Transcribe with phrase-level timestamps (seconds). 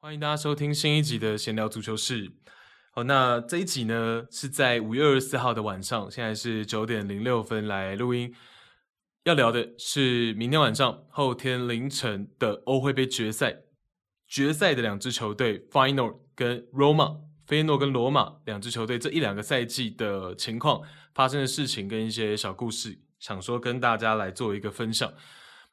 [0.00, 2.32] 欢迎大家收听新一集的闲聊足球室。
[2.90, 8.34] 好，那这一集呢是在五月二十四号的晚上，现在是九点零六分来录音。
[9.24, 13.58] 要聊的是明天晚上、后天凌晨的欧会杯决赛，
[14.28, 20.82] 决赛的两支球队 Feyenoord 跟 Roma，费耶诺跟罗马两支球队这一两个赛季的情况、
[21.14, 25.12] 发生的事情跟一些小故事，想说跟大家来做一个分享。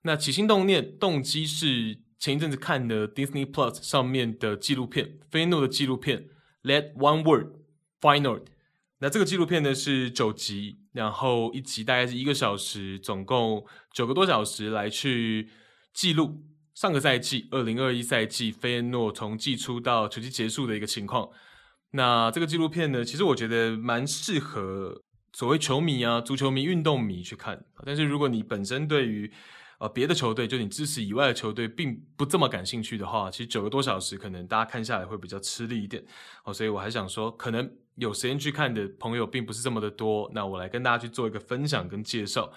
[0.03, 1.99] 那起心动念，动机是。
[2.19, 6.29] 前一阵子看的 Disney Plus 上面的纪录片，费耶诺的纪录片
[6.63, 7.47] ，Let One Word
[7.99, 8.43] Feyenoord。
[8.99, 15.49] 那这个纪录片呢是九集，然后一集大概是一个小时，总共九个多小时来去
[15.93, 16.41] 记录
[16.73, 21.29] 上个赛季二零二一赛季菲耶诺从季初到球季结束的一个情况。
[21.91, 27.63] 那这个纪录片呢，其实我觉得蛮适合所谓球迷啊、足球迷、运动迷去看。
[27.85, 29.31] 但是如果你本身对于
[29.79, 36.01] 呃，别的球队，就你支持以外的球队，并不这么感兴趣的话，其实九个多小时可能大家看下来会比较吃力一点
[36.45, 36.53] 哦。
[36.53, 40.31] 所以我还想说，可能有时间去看的朋友并不是这么的多。
[40.33, 42.53] 那我来跟大家去做一个分享跟介绍。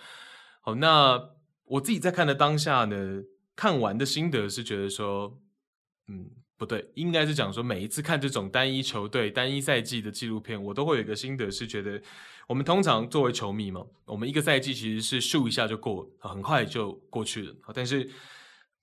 [0.60, 1.20] 好，那
[1.64, 3.20] 我自己在看的当下呢，
[3.56, 5.40] 看完的心得是觉得说，
[6.06, 6.30] 嗯。
[6.58, 12.00] 不对，应该是讲说，每一次看这种单一球队、单一赛季的纪录片，我都会有一个心得，是觉得
[12.48, 17.54] 我们通常作为球迷嘛，我们一个赛季其实是咻一下就过，很快就过去了。
[17.74, 18.10] 但是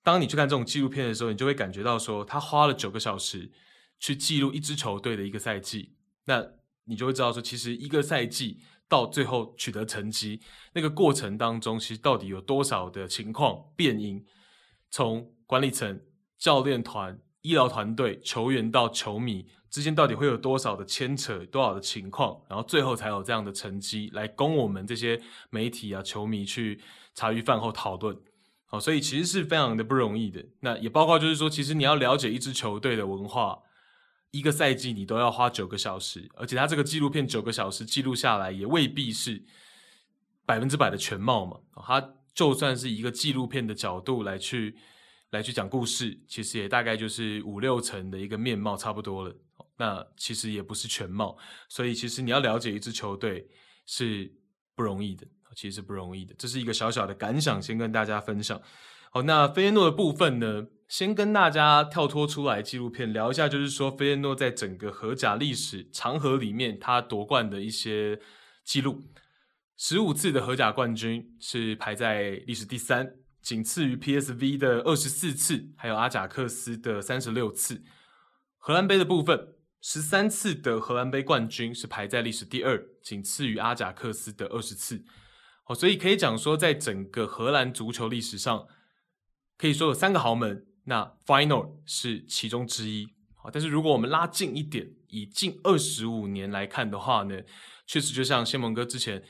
[0.04, 3.50] 当你去看这种纪录片的时候，你就会感觉到说，他花了九个小时
[3.98, 6.46] 去记录一支球队的一个赛季，那
[6.84, 10.40] 你就会知道说，其实一个赛季到最后取得成绩，
[10.74, 14.24] 那个过程当中，其实到底有多少的情况变因，
[14.94, 16.00] 从管理层、
[16.38, 17.18] 教练团。
[17.42, 26.80] 医疗团队、球员到球迷之间到底会有多少的牵扯、多少的情况，然后最后才有这样的成绩来供我们这些媒体啊、球迷去
[27.12, 28.16] 茶余饭后讨论。
[28.64, 30.42] 好，所以其实是非常的不容易的。
[30.60, 33.58] 那也包括就是说，其实你要了解一支球队的文化，
[34.30, 39.44] 一个赛季你都要花九个小时，而且他这个纪录片九个小时记录下来，也未必是
[40.46, 41.60] 百分之百的全貌嘛。
[41.84, 44.76] 他就算是一个纪录片的角度来去。
[45.30, 49.34] 来去讲故事，其实也大概就是五六成的一个面貌差不多了。
[49.76, 51.36] 那其实也不是全貌，
[51.68, 53.44] 所以其实你要了解一支球队
[53.84, 54.32] 是
[54.76, 56.32] 不容易的，其实是不容易的。
[56.38, 58.62] 这是一个小小的感想，先跟大家分享。
[59.10, 68.20] 好，那费耶诺的部分呢，先跟大家跳脱出来纪录片聊一下，就是说费耶诺在整个荷甲历史长河里面，他夺冠的一些
[68.62, 69.02] 记录，
[69.76, 73.16] 十五次的荷甲冠军是排在历史第三。
[73.42, 77.82] 仅次于 PSV 的二十四次，还有阿贾克斯的三十六次。
[78.56, 85.04] 荷兰杯的部分，十三次的荷兰杯冠军是排在历史第二，仅次于阿贾克斯的二十次。
[85.66, 88.66] 哦，所以可以讲说，在整个荷兰足球历史上，
[89.58, 93.08] 可以说有三个豪门，那 Final 是其中之一。
[93.34, 97.42] 好，但是如果我们拉近一点，以近二十五年来看的话呢，
[97.86, 99.22] 确实就像谢蒙哥之前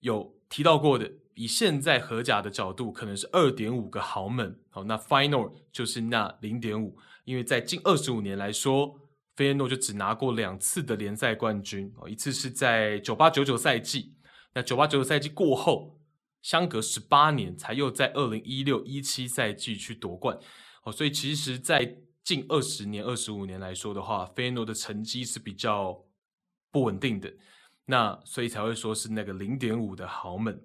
[0.00, 1.10] 有提到过的。
[1.38, 6.96] 以现在荷甲的角度，可能是二点五个豪门，好，那 Feyenoord 就是那零点五，
[7.26, 8.98] 因为在近二十五年来说，
[9.34, 14.14] 费耶诺就只拿过两次的联赛冠军，哦，一次是在九八九九赛季，
[14.54, 16.00] 那九八九九赛季过后，
[16.40, 20.38] 相隔十八年才又在二零一六一七赛季去夺冠，
[20.84, 26.02] 哦，所以其实，在近二十年、二十五年来说的话，费耶诺的成绩是比较
[26.72, 27.30] 不稳定的，
[27.86, 30.60] 那所以才会说是那个零点五的豪门。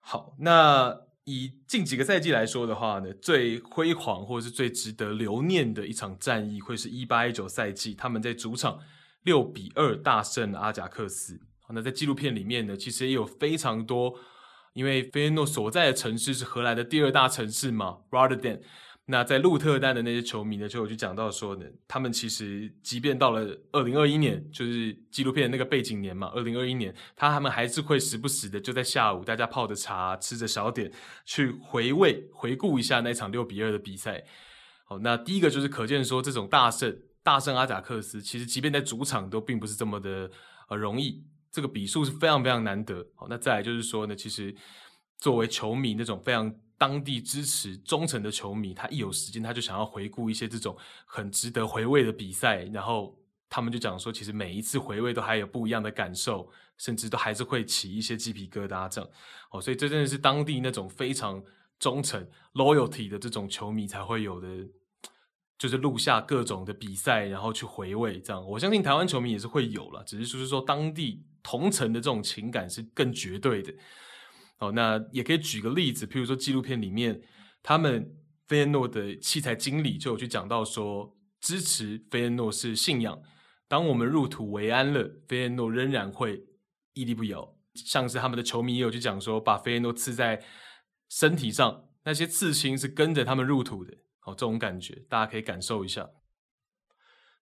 [0.00, 8.78] 好，那以近几个赛季来说的话呢，最辉煌或者是最值得留念的一场战役，会是一八一九赛季，他们在主场
[9.24, 11.40] 六比二大胜阿贾克斯。
[11.62, 14.14] 好，那在纪录片里面呢，其实也有非常多，
[14.72, 18.60] 因为费耶诺所在的城市是荷兰的第二大城市嘛，Rotterdam。
[19.08, 30.92] 那在鹿特丹的那些球迷呢，就有去讲到说呢，他们其实即便到了二零二一年，就是纪录片那个背景年嘛，二零二一年，他他们还是会时不时的就在下午，大家泡着茶，吃着小点，
[31.24, 34.24] 去回味、回顾一下那场六比二的比赛。
[34.86, 40.28] 好，那第一个就是可见说，这种大胜、大胜阿贾克斯，其实即便在主场都并不是这么的
[40.68, 43.06] 呃容易，这个比数是非常非常难得。
[43.14, 44.52] 好，那再来就是说呢，其实
[45.16, 46.52] 作为球迷那种非常。
[46.78, 53.18] 当地支持忠诚的球迷，他一有时间他就想要回顾一些这种很值得回味的比赛，然后
[53.48, 59.10] 他们就讲说，其实每一次回味都还有不一样的感受，甚至都还是会起一些鸡皮疙瘩这样。
[59.50, 61.42] 哦，所以这真的是当地那种非常
[61.78, 64.48] 忠诚 loyalty 的这种球迷才会有的
[65.58, 68.46] 就是录下各种的比赛，然后去回味这样。
[68.46, 73.72] 我相信台湾球迷也是会有了，只是就是说当地同城的这种情感是更绝对的。
[74.58, 77.20] 哦，那也可以举个例子，譬如说纪录片里面，
[77.62, 78.16] 他们
[78.46, 83.20] 费耶诺的器材经理就有去讲到说，支持费耶诺是信仰。
[83.68, 86.42] 当我们入土为安了，费耶诺仍然会
[86.94, 87.54] 屹立不摇。
[87.74, 90.42] 像是他们的球迷也有去讲说，把费耶诺刺在
[91.10, 93.92] 身体上，那些刺青是跟着他们入土的。
[94.22, 96.08] 哦，这种感觉大家可以感受一下。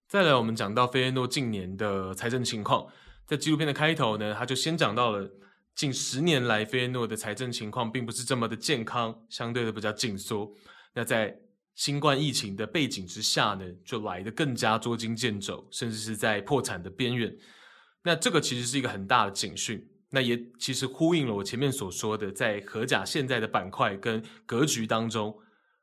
[0.09, 2.87] 再来，我们讲到费耶诺近年的财政情况，
[3.25, 5.31] 在纪录片的开头呢，他就先讲到了。
[5.75, 10.49] 近十年来，费耶诺的财政情况并不是这么的健康，相对的比较紧缩。
[10.93, 11.37] 那在
[11.75, 17.35] 新冠疫情的背景之下呢，就来得更加捉襟见肘，甚至是在破产的边缘。
[18.01, 25.37] 那这个其实是一个很大的警讯，那也其实呼应了我前面所说的，在荷甲现在的板块跟格局当中，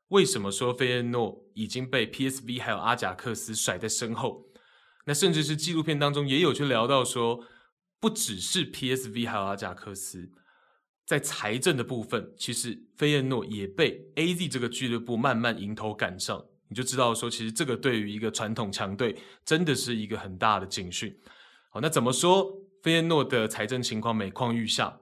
[0.07, 4.47] 为什么说费耶诺已经被 PSV 还有阿贾克斯甩在身后？
[5.05, 7.45] 那甚至是纪录片当中也有去聊到说。
[8.03, 10.29] 不只是 PSV 还有阿贾克斯，
[11.05, 19.15] 在财政的部分，其实费耶诺也被 AZ 这个俱乐部慢慢迎头赶上，你就知道说，其实这个对于一个传统强队
[19.45, 21.17] 真的是一个很大的警讯。
[21.69, 22.51] 好，那怎么说？
[22.81, 24.99] 费耶诺的财政情况每况愈下。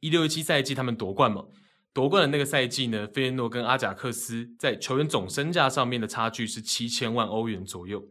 [0.00, 1.46] 一六一七赛季他们夺冠嘛，
[1.94, 8.06] 夺冠的那个赛季呢，费耶诺跟阿贾克斯在球员总身价上面的差距是七千万欧元左右。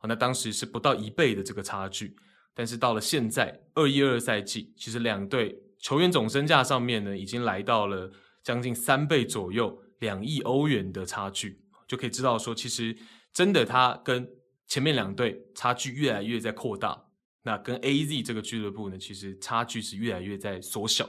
[0.00, 2.16] 好，那当时是不到一倍的这个差距。
[2.58, 8.10] 但是到了现在二一二赛季，其实两队球员总身价上面呢，已经来到了
[8.42, 12.98] 将近三倍左右，两亿欧元的差距，就可以知道说，其实
[13.32, 14.28] 真的他跟
[14.66, 17.00] 前面两队差距越来越在扩大。
[17.44, 21.08] 那跟 AZ 这个俱乐部呢，其实差距是越来越在缩小。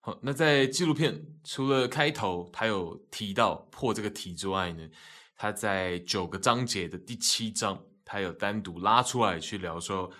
[0.00, 4.88] 好，那在纪录片除了开头他有提到破这个题之外呢，
[5.36, 7.80] 他在九个章节的第七章。
[8.04, 10.10] 他有单独拉出来去聊说，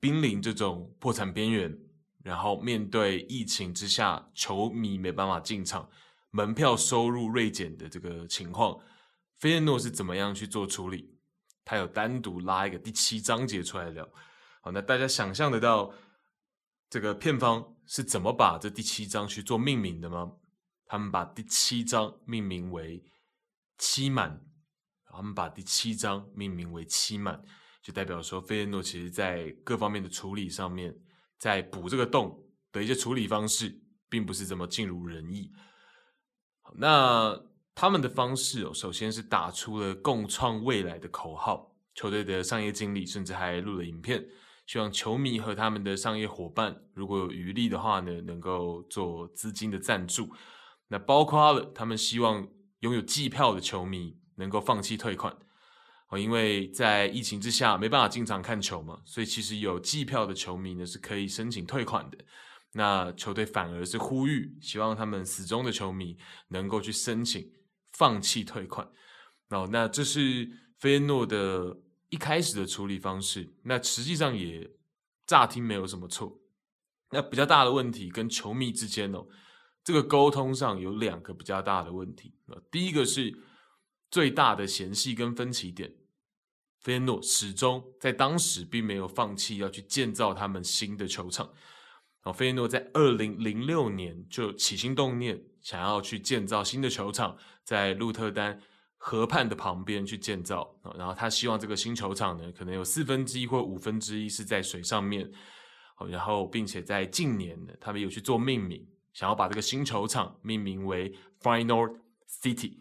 [0.00, 1.78] 濒临这种破产边缘，
[2.22, 5.88] 然后面对疫情之下，球迷没办法进场，
[6.30, 8.78] 门票收入锐减的这个情况，
[9.38, 11.14] 费耶诺是怎么样去做处理？
[11.64, 14.08] 他有单独拉一个第七章节出来聊。
[14.62, 15.92] 好，那大家想象得到
[16.88, 20.32] 这个片方是怎么把这第七章去做命名的吗？
[20.86, 23.04] 他们把第七章命名为
[23.78, 24.44] “期满”。
[25.12, 27.42] 他们把第七章命名为“期满”，
[27.82, 30.94] 就代表说费耶诺其实在各方面的处理上面，
[31.38, 32.42] 在补这个洞
[32.72, 35.50] 的一些处理方式，并不是这么尽如人意。
[36.76, 37.38] 那
[37.74, 44.24] 他们的方式哦，首先是打出了共创未来的口号，球队的商业经理甚至还录了影片，
[44.66, 50.32] 希望球迷和他们的商业伙伴，如果有余力的话呢，能够做资金的赞助。
[50.88, 52.48] 那包括了他们希望
[52.80, 54.16] 拥有季票的球迷。
[54.36, 55.36] 能够放弃退款
[56.08, 62.18] 哦，因为在疫情之下没办法进场看球嘛，所以其实有季票的球迷呢是可以申请退款的。
[62.72, 66.16] 那球队反而是呼吁，希望他们死忠的球迷
[66.48, 67.48] 能够去申请
[67.92, 68.88] 放弃退款。
[69.50, 70.48] 哦，那这是
[70.78, 71.76] 菲耶诺的
[72.08, 74.68] 一开始的处理方式，那实际上也
[75.26, 76.40] 乍听没有什么错。
[77.10, 79.26] 那比较大的问题跟球迷之间哦，
[79.84, 82.34] 这个沟通上有两个比较大的问题。
[82.68, 83.32] 第一个是。
[84.10, 85.94] 最大的嫌隙跟分歧点，
[86.80, 91.52] 费耶诺始终在当时并没有放弃要去建造他们新的球场。
[92.22, 98.60] 哦，费耶诺在二零零六年就起心动念，想要去建造新的球场，在鹿特丹
[98.96, 100.78] 河畔的旁边去建造。
[100.96, 105.30] 然后他希望这个新球场呢，可能有四分之一或五分之一是在水上面。
[106.08, 112.78] 然后并且在近年呢，他们有去做命名，想要把这个新球场命名为 Final City。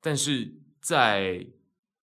[0.00, 1.46] 但是在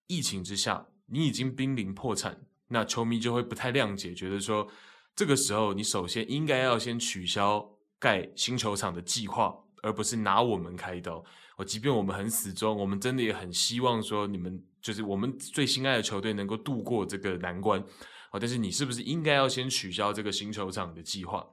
[0.08, 4.68] 疫情之下，你已经濒临破产，那球迷就会不太谅解，觉得说
[5.16, 7.66] 这个时候你首先应该要先取消
[8.00, 11.24] 盖新球场的计划，而不是拿我们开刀。
[11.58, 17.82] 我即便我们很死忠，我们真的也很希望说你们就是我们最心爱的球队能够度过这个难关。
[18.30, 21.48] 好，但是你是不是应该要先取消这个新球场的计划？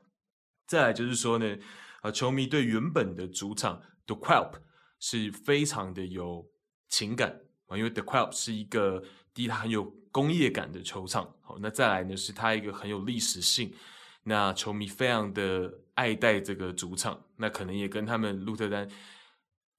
[0.66, 1.56] 再来就是说呢，
[2.00, 4.54] 啊，球迷对原本的主场 De Kuip
[5.04, 6.48] 是非常的有
[6.88, 9.02] 情感啊，因为 De Kuip 是一个
[9.34, 11.28] 第一，它很有工业感的球场。
[11.40, 13.74] 好，那再来呢，是它一个很有历史性，
[14.22, 18.88] 那球迷非常的爱戴这个主场，那可能也跟他们鹿特丹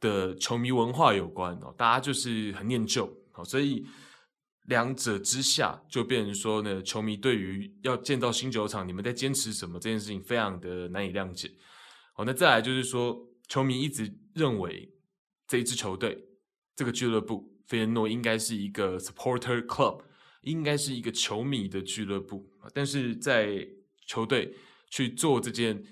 [0.02, 3.86] 的球迷文化有关哦，大家就是很念旧，好，所以
[4.66, 11.50] 两者之下就变成说呢，球迷对于要建造新球场，你们在坚持什么这件事情，非常的难以谅解。
[12.12, 14.90] 好，那再来就是说，球迷一直认为。
[15.54, 16.18] 这一支球队，
[16.76, 20.02] 这个俱乐部费恩诺应该是一个 supporter club，
[20.42, 22.52] 应该是一个球迷的俱乐部。
[22.74, 23.64] 但是在
[24.08, 24.56] 球队
[24.90, 25.84] 去做这件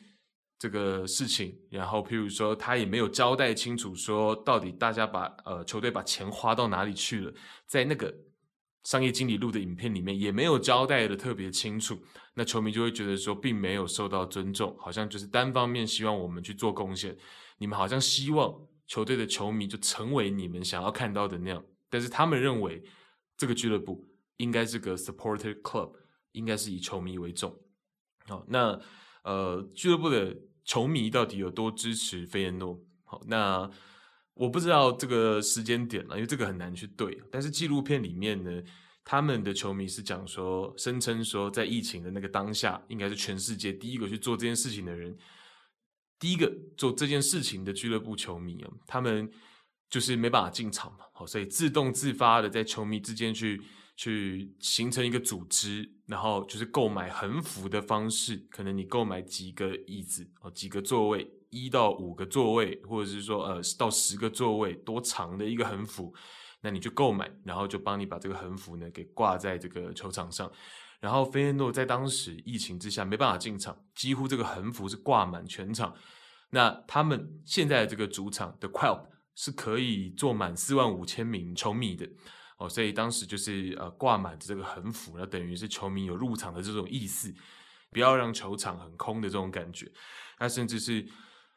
[0.57, 7.31] 这个事情，然后譬如说他也没有交代清楚，说到底大家把呃球队把钱花到哪里去了，
[7.67, 8.11] 在那个
[8.85, 11.95] 商业经理录的影片里面也没有交代的特别清楚，
[12.33, 17.15] 那球迷就会觉得说并没有受到尊重，好像就是单方面希望我们去做贡献，
[17.59, 18.59] 你们好像希望。
[18.91, 22.83] 球队的球迷就成为你们想要看到的那样，但是他们认为
[23.37, 24.05] 这个俱乐部
[24.35, 25.93] 应该是个 supporter club，
[26.33, 27.57] 应该是以球迷为重。
[28.25, 28.77] 好，那
[29.23, 32.83] 呃，俱乐部的球迷到底有多支持费耶诺？
[33.05, 33.71] 好，那
[34.33, 37.17] 我不知道这个时间点了，因为这个很难去对。
[37.31, 38.61] 但是纪录片里面呢，
[39.05, 45.17] 他们的球迷是讲说，声称说，在疫情的那个当下，应该是全世界第一个去做这件事情的人。
[46.21, 49.27] 第一个做这件事情的俱乐部球迷啊，他们
[49.89, 53.59] 就是没办法进场嘛，好，所以自动自发的在球迷之间去
[53.95, 66.13] 去形成一个组织，然后就是购买横幅的方式，可能你购买几个椅子哦，几个座位，一到五个座位，或者是说呃到十个座位，多长的一个横幅，
[66.61, 70.51] 那你就购买，然后就帮你把这个横幅呢给挂在这个球场上。
[71.01, 75.93] 然后费恩诺在当时疫情之下没办法进场，几乎这个横幅是挂满全场。
[76.51, 79.01] 那他们现在的这个主场的 Quelp
[79.33, 82.07] 是可以坐满四万五千名球迷的
[82.57, 87.33] 哦，所以当时就是呃挂满这个横幅，那等于是球迷有入场的这种意思，
[87.89, 89.91] 不要让球场很空的这种感觉。
[90.37, 91.03] 那甚至是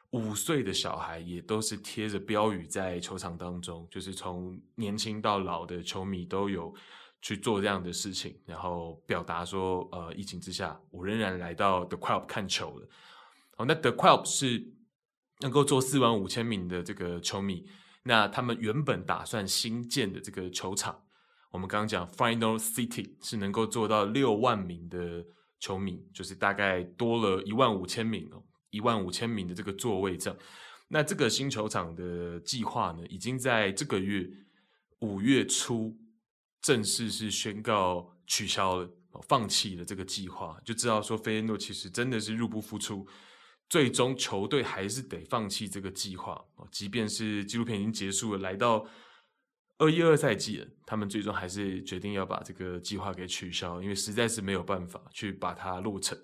[0.09, 6.73] 五岁的小孩也都是贴着标语在球场当中，就是从年轻到老的球迷都有。
[7.25, 12.87] 去做这样的事情，然后表达说，呃，疫情之下，我仍然来到 The Quelp 看球了。
[13.57, 14.71] 好，那 The Quelp 是
[15.39, 17.65] 能够做四万五千名的这个球迷。
[18.03, 21.01] 那他们原本打算新建的这个球场，
[21.49, 25.25] 我们刚刚讲 Final City 是能够做到六万名的
[25.59, 30.39] 球迷，就是大概多了一万五千名哦，一万五千名的这个座位这样。
[30.89, 34.29] 那这个新球场的计划呢，已经在这个月
[34.99, 35.97] 五月初。
[36.65, 38.89] 正式是宣告取消了，
[39.27, 43.05] 放弃了这个计划，就知道说费恩诺其实真的是入不敷出，
[43.69, 46.43] 最终球队还是得放弃这个计划。
[46.71, 48.83] 即便是纪录片已经结束了，来到
[49.77, 56.19] 二一二赛季了，他们最终还是决定要把这个计划给取消，因为实在是没有办法去把它落成。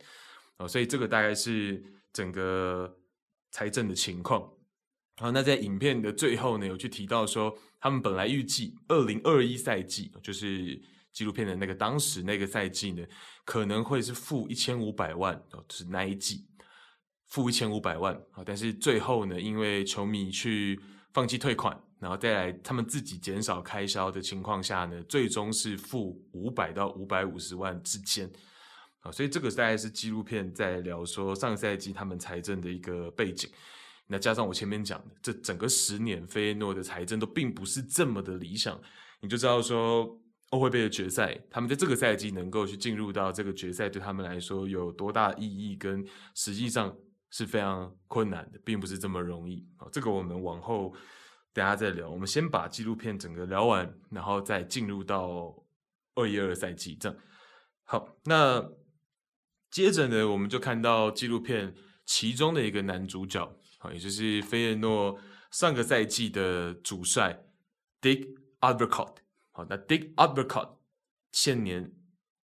[0.68, 2.98] 所以这个大概是整个
[3.52, 4.52] 财政的情况。
[5.18, 10.80] 好，那在影片的最后呢，有去提到说，他们本来预计二零二一赛季，就是
[11.12, 13.04] 纪录片的那个当时那个赛季呢，
[13.44, 16.46] 可能会是负一千五百万，就是那一季
[17.28, 18.44] 负一千五百万啊。
[18.46, 20.80] 但是最后呢，因为球迷去
[21.12, 28.32] 放弃退款，然后再来他们自己减少开销的情况下呢，最终是负五百到五百五十万之间
[29.00, 29.12] 啊。
[29.12, 33.50] 所以这个大概是纪录片在聊说上赛季他们财政的一个背景。
[34.12, 38.78] 那加上我前面讲的，这整个十年，费恩诺的财政都并不是这么的理想，
[39.22, 46.94] 你就知道说欧会杯的决赛，他们在这个赛季能够去进入到这个决赛，对他们来说有多大意义，跟实际上
[47.30, 49.66] 是非常困难的，并不是这么容易。
[49.78, 50.94] 啊，这个我们往后
[51.54, 52.10] 等下再聊。
[52.10, 55.56] 我们先把纪录片整个聊完，然后再进入到
[56.16, 56.98] 二一二赛季。
[57.00, 57.18] 这样
[57.86, 58.70] 好，那
[59.70, 61.74] 接着呢，我们就看到纪录片
[62.06, 63.58] 其中的一个男主角。
[63.80, 65.20] 好，也就是费耶诺
[65.52, 67.44] 上个赛季的主帅
[68.00, 69.16] Dick Advocaat。
[69.52, 70.78] 好，那 Dick Advocaat
[71.32, 71.92] 现年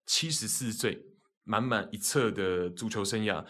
[0.06, 1.04] 七十四岁，
[1.44, 3.44] 满满一册的足球生涯，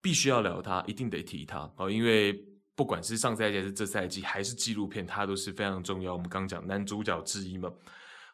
[0.00, 1.72] 必须要聊他，一定得提他。
[1.76, 2.32] 哦，因为
[2.76, 6.12] 不管是上赛季还是这赛季，还是纪录片，他都是非常重要。
[6.12, 7.72] 我们刚讲男主角之一嘛。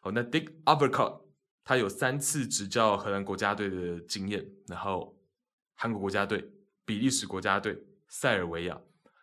[0.01, 1.21] 好，那 Dick Advocaat
[1.63, 5.17] 他有三次执教荷兰国家队的经验，然后
[5.75, 6.43] 韩国国家队、
[6.91, 7.81] 比利时国家队。
[8.09, 8.77] 塞尔维亚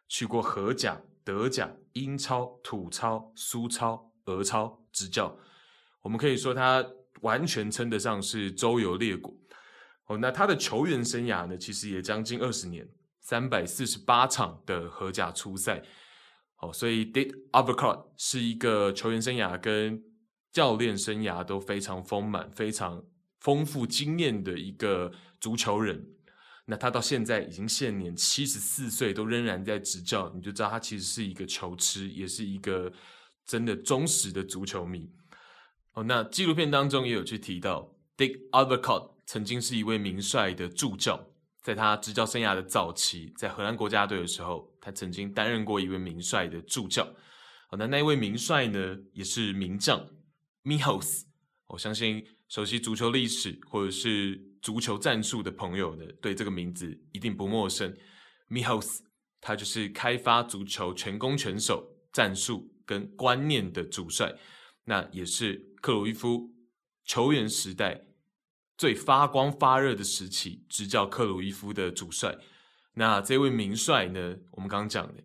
[0.09, 5.37] 去过荷甲、德甲、英超、土超、苏超、俄超执教，
[6.01, 6.83] 我们可以说他
[7.21, 9.37] 完全称得上是周游列国。
[10.07, 12.89] 哦，那他的球员生涯呢，其实也将近二十年，
[13.21, 15.83] 三百四十八场的荷甲出赛。
[16.61, 20.03] 哦，所以 Dick Advocaat 是一个球员生涯跟
[20.51, 23.05] 教练生涯都非常丰满、非常
[23.41, 26.15] 丰富经验的一个足球人。
[26.71, 32.93] 那他到现在已经现年七十四岁，都仍然在执教，你就知道他其实是一个球痴，也是一个
[33.47, 35.11] 真的忠实的足球迷。
[35.95, 41.31] 哦，那纪录片当中也有去提到，Dick Avocot 曾经是一位名帅的助教，
[41.63, 47.03] 在他执教生涯的早期，在荷兰国家队的时候，他曾经担任过一位名帅的助教。
[47.71, 50.07] 好，那那一位名帅呢，也是名将
[50.65, 51.23] Mihos。
[51.69, 57.95] 我相信熟悉足球历史或者是足球战术的朋友呢，对这个名字一定不陌生。
[58.49, 59.01] Mihels，
[59.41, 64.35] 他就是开发足球全攻全守战术跟观念的主帅，
[64.85, 66.51] 那也是克鲁伊夫
[67.05, 68.07] 球员时代
[68.79, 72.39] 最发光发热的时期，执教克鲁伊夫的主帅。
[72.95, 75.23] 那这位名帅呢，我们刚刚讲的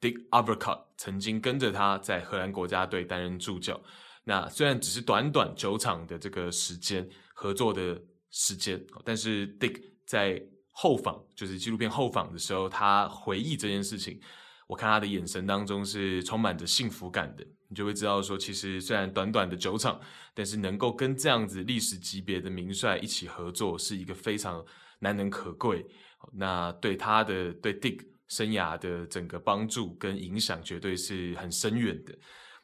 [0.00, 3.82] Dick Advocaat 曾经跟着他在荷兰国家队担任助教。
[4.24, 8.00] 那虽然只是短短九场的这个时间合作的
[8.30, 14.18] 时间，但是 Dick 在后访，就是纪录片后访的时候，他回忆这件事情，
[14.66, 17.46] 我看他的眼神当中是充满着幸福感的。
[17.68, 20.00] 你就会知道说，其实虽然短短的九场，
[20.32, 24.64] 但是能够跟这样子历史级别的名帅一起合作，是一个非常
[25.00, 25.84] 难能可贵。
[26.32, 32.16] 那对他的对 Dick 生涯的整个帮助跟影响，绝对是很深远的。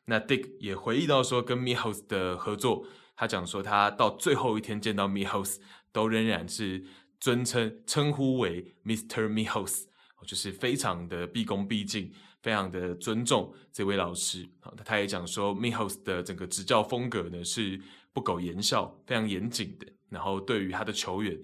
[0.07, 5.45] 那 Dick 也回忆到说，跟 m i h o u s 的合作，他讲说他到最后一天见到 m i h o u
[5.45, 5.61] s
[5.93, 6.85] 都仍然是
[7.21, 9.23] 尊称称呼为 Mr.
[9.23, 9.89] m i h o u s
[10.27, 14.49] 就是非常的毕恭毕敬，非常的尊重这位老师。
[14.61, 17.81] 好，他也讲说 m i h o u s 的整个执教风格呢是
[18.13, 19.87] 不苟言笑，非常严谨的。
[20.09, 21.41] 然后对于他的球员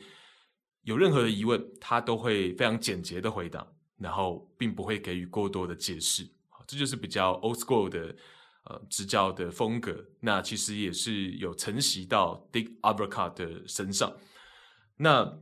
[0.83, 3.67] 有任何的疑问，他都会非常简洁的回答，
[3.99, 6.29] 然后并不会给予过多的解释。
[6.67, 8.17] 这就是比较 old school 的。
[8.69, 14.13] 呃，执教的风格，那其实也是有承袭到 Dick Advocaat 的身上。
[14.97, 15.39] 那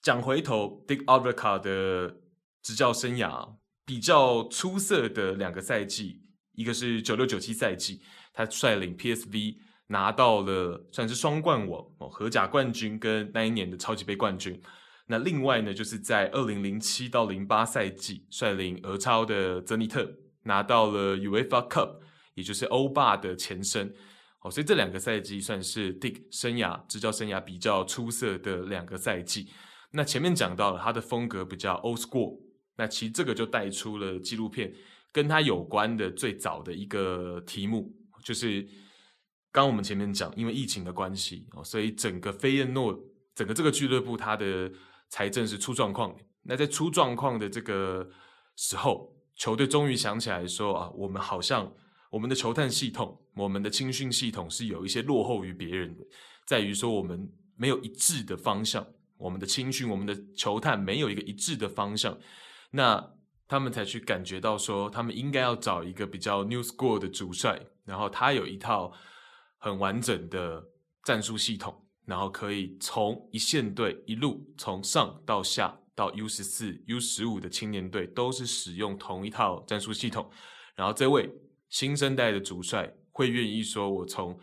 [0.00, 2.20] 讲回头，Dick Advocaat 的
[2.62, 6.22] 执教生涯比较出色的两个赛季，
[6.52, 8.00] 一个是九六九七赛季，
[8.32, 9.56] 他率领 PSV
[9.88, 14.62] 拿到了算是双冠王哦，荷甲冠军跟那一年的超级杯冠军。
[15.06, 20.08] 那另外呢，就是在二零零七到零八赛季，率领俄超的泽尼特
[20.44, 21.96] 拿到了 UEFA Cup。
[22.34, 23.92] 也就是欧霸的前身，
[24.40, 29.50] 哦，所以这两个赛季算是 Dick 生涯执教生涯比较出色的两个赛季。
[29.90, 32.40] 那前面讲到了他的风格比较 old school，
[32.76, 34.72] 那其实这个就带出了纪录片
[35.12, 37.92] 跟他有关的最早的一个题目，
[38.24, 38.66] 就是
[39.50, 42.96] 刚我们前面讲，因为疫情的关系哦，所以整个飞燕诺
[43.34, 44.70] 整个这个俱乐部它的
[45.08, 46.22] 财政是出状况的。
[46.44, 48.08] 那在出状况的这个
[48.56, 51.70] 时候，球队终于想起来说啊，我们好像。
[52.10, 56.04] 我们的球探系统，我们的青训系统是有一些落后于别人的，
[56.44, 58.84] 在于说我们没有一致的方向，
[59.16, 62.18] 我们的青训，我们的球探没有一个一致的方向，
[62.72, 63.12] 那
[63.46, 68.92] 他们才去感觉到说，他们应该要找一个比较 new school 的主帅，然后他有一套
[69.58, 70.64] 很完整的
[71.04, 80.28] 战术系统，然后可以从一线队一路从上到下到 U 十四、U 十五的青年队都是使用同一套战术系统，
[80.74, 81.30] 然后这位。
[81.70, 84.38] 新生代的主帅会愿意说，我从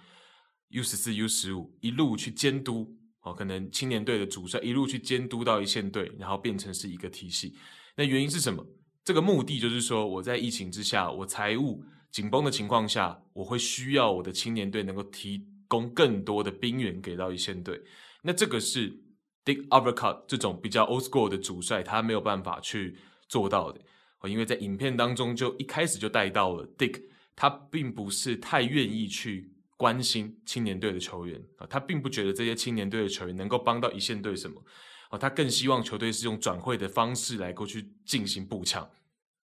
[0.69, 7.53] U 十四、U 十五一路去监督哦，可能青年队的主帅一路去监督到一线队，然后变成是一个体系。
[7.95, 8.65] 那原因是什么？
[9.03, 17.81] 这个目的就是说，我在疫情之下，我财务紧绷的情况下，我会需要我的青年队能够提供更多的兵源给到一线队。
[18.21, 18.91] 那这个是
[19.43, 23.81] Dick Advocaat 这种比较 old school 的主帅，他没有办法去做到的。
[24.27, 27.01] 因为在影片当中就一开始就带到了 Dick。
[27.39, 34.59] 他并不是太愿意去关心青年队的球员啊，他并不觉得这些青年队的球员能够帮到一线队什么
[35.09, 38.89] 啊，他更希望球队是用转会的方式来过去进行补强，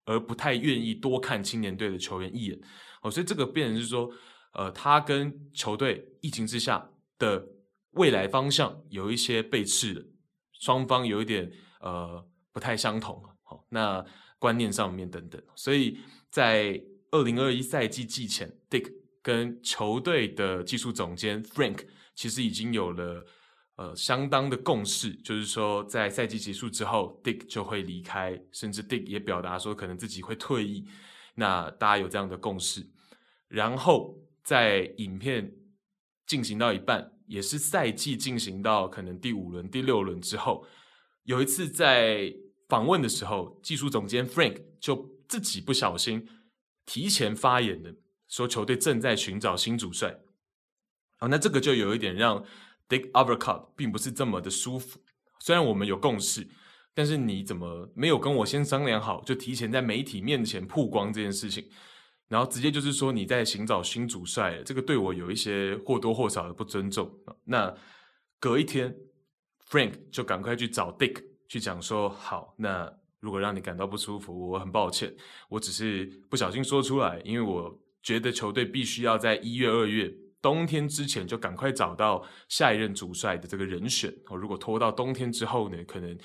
[0.05, 2.57] 而不太愿意多看青年队的球员一眼
[3.01, 4.09] 哦，所以这个变成是说，
[4.53, 7.45] 呃，他跟球队疫情之下的
[7.91, 10.01] 未来方向有一些背刺的，
[10.53, 11.51] 双方有一点
[11.81, 14.05] 呃不太相同，好，那
[14.39, 15.97] 观念上面等等，所以
[16.29, 16.81] 在。
[17.11, 18.89] 二零二一赛季季前，Dick
[19.21, 23.25] 跟球队的技术总监 Frank 其实已经有了
[23.75, 30.87] 呃相当的共识，就是说在赛季结束之后，Dick 就会离开，甚至 Dick 也表达说可能自己会退役。
[31.35, 32.89] 那大家有这样的共识，
[33.49, 35.53] 然后在影片
[36.25, 40.65] 进行到一半，也是赛季进行到可能第五轮、第六轮之后，
[41.23, 42.33] 有一次在
[42.69, 46.25] 访问的时候，技术总监 Frank 就自己不小心。
[46.91, 47.95] 提前发言的
[48.27, 50.19] 说，球队正在寻找新主帅。
[51.19, 52.43] 啊，那这个就有一点让
[52.89, 54.99] Dick Advocaat 并不是这么的舒服。
[55.39, 56.45] 虽然我们有共识，
[56.93, 61.65] 但是你怎么没有跟我先商量好，就提前在媒体面前曝光这件事情，
[62.27, 67.09] 然后直接就是说你在寻找新主帅，这个对我有一些或多或少的不尊重。
[67.45, 67.73] 那
[68.37, 68.93] 隔一天
[69.69, 75.13] ，Frank 就赶快去找 Dick 去讲说，好，那如果让你感到不舒服，我很抱歉，
[75.47, 84.11] 我只是不小心说出来，因为我觉得球队必须要在一月、二月冬天之前就赶快找到下一任主帅的这个人选。
[84.25, 86.17] 哦，如果拖到冬天之后呢，可能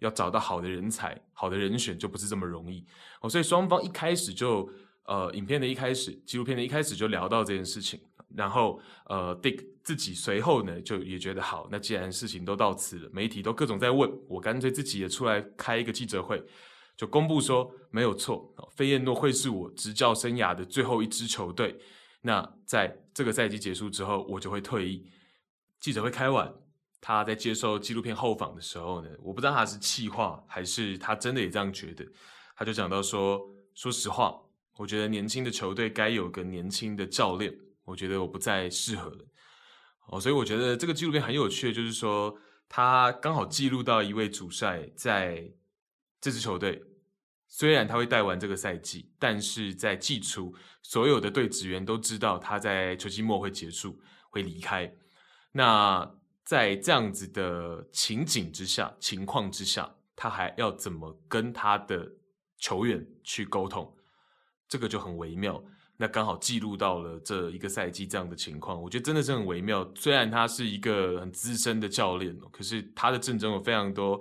[0.00, 2.86] 要找到好的人才、好的人选就不是这么容易。
[3.22, 4.68] 哦，所以双方一开始就，
[5.06, 7.98] 呃，影片的一开始，纪录片的一开始就聊到这件事情。
[8.36, 16.42] 然后，呃，Dick 自己随后呢就也觉得好，那既然事情都到此了，媒体都各种在问，我干脆自己也出来开一个记者会，
[16.96, 21.76] 就公布说没有错，费燕诺会是我执教生涯的最后一支球队。
[22.22, 25.10] 那在这个赛季结束之后，我就会退役。
[25.80, 26.54] 记者会开完，
[27.00, 32.06] 他在接受纪录片后访的时候呢，我不知道他是气话还是他真的也这样觉得，
[32.54, 33.40] 他就讲到说，
[33.74, 34.40] 说实话，
[34.76, 37.52] 我觉得年轻的球队该有个年轻的教练。
[37.92, 39.26] 我觉得我不再适合了，
[40.06, 42.34] 哦，所以我觉得这个纪录片很有趣，就是说
[42.66, 45.52] 他刚好记录到一位主帅在
[46.22, 46.82] 这支球队，
[47.48, 54.00] 虽然他会带完这个赛季，但是在季初，所有的队职员都知道他在球季末会结束，
[54.30, 54.90] 会离开。
[55.52, 56.10] 那
[56.42, 62.10] 在这样子的情景之下、情况之下，他还要怎么跟他的
[62.56, 63.94] 球员去沟通？
[64.66, 65.62] 这个就很微妙。
[65.98, 69.88] 那刚好记录到了这一个赛季这样的情况，我觉得真的是很微妙。
[69.94, 74.20] 虽然他是一个很资深的教练，可是他的阵中有非常多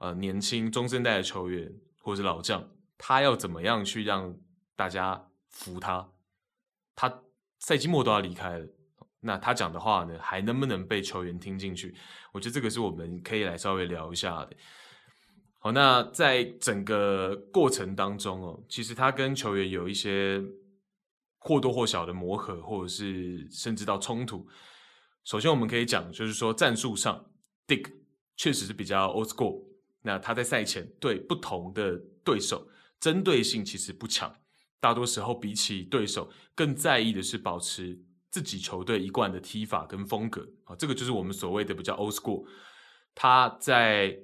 [0.00, 4.36] 呃年轻中生代的球员或者是老将，他要怎么样去让
[4.76, 6.06] 大家服他？
[6.94, 7.22] 他
[7.60, 8.66] 赛季末都要离开了，
[9.20, 11.94] 那他讲的话呢，还能不能被球员听进去？
[12.32, 14.50] 我觉得这个是我们可以来稍微聊一下的。
[15.60, 20.42] 好，那在整个过程当中哦，其实他跟球员有一些。
[21.44, 24.46] 或多或少的磨合，或者是甚至到冲突。
[25.24, 27.24] 首先，我们可以讲，就是说战术上
[27.66, 27.90] ，Dick
[28.36, 29.64] 确实是比较 old school。
[30.02, 34.34] 那他在赛前对不同的对手针对性其实不强，
[34.80, 38.00] 大多时候比起对手更在意的是保持
[38.30, 40.48] 自己球队一贯的踢法跟风格。
[40.64, 42.44] 啊，这个就是我们所谓的比较 old school。
[43.14, 44.16] 他在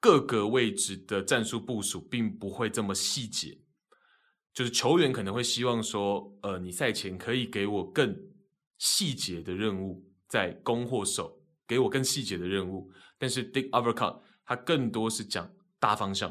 [0.00, 3.58] 各个位置的战术部署并不会这么细节。
[4.54, 8.14] 就是球员可能会希望说，呃，你赛前可以给我更
[8.78, 12.90] 细节的任务，在攻或守，给我更细节的任务。
[13.18, 16.30] 但是 Dick Overcut 他更多是讲大方向，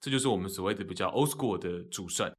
[0.00, 2.30] 这就是我们所谓的比较 old school 的主帅。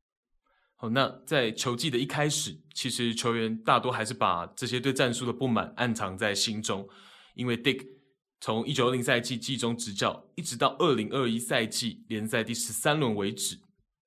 [0.76, 6.88] 好，那在球季的一开始，其实球员大多还是把这些对战术的不满暗藏在心中，
[7.34, 7.88] 因为 Dick
[8.42, 13.58] 从一九二零赛季季中执教，一直到二零二一赛季联赛第十三轮为止。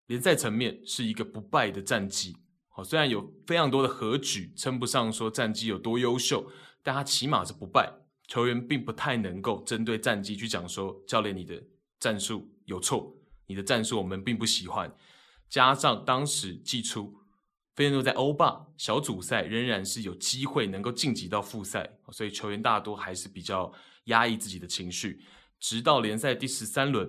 [0.06, 2.36] 联赛层面是一个不败的战绩，
[2.68, 6.48] 好，虽然有非常多的和局，称不上说战绩有多优秀，
[6.82, 7.92] 但他起码是不败。
[8.28, 11.62] 球员并不太能够针对战绩去讲说，教练你的
[11.98, 13.16] 战术有错，
[13.46, 14.92] 你的战术我们并不喜欢。
[15.48, 17.14] 加上当时季初，
[17.74, 23.72] 费燕诺在欧霸小组赛仍然是有机会能够晋级到复赛，所以球员大多还是比较
[24.04, 25.20] 压抑自己的情绪，
[25.60, 27.08] 直到联赛第十三轮。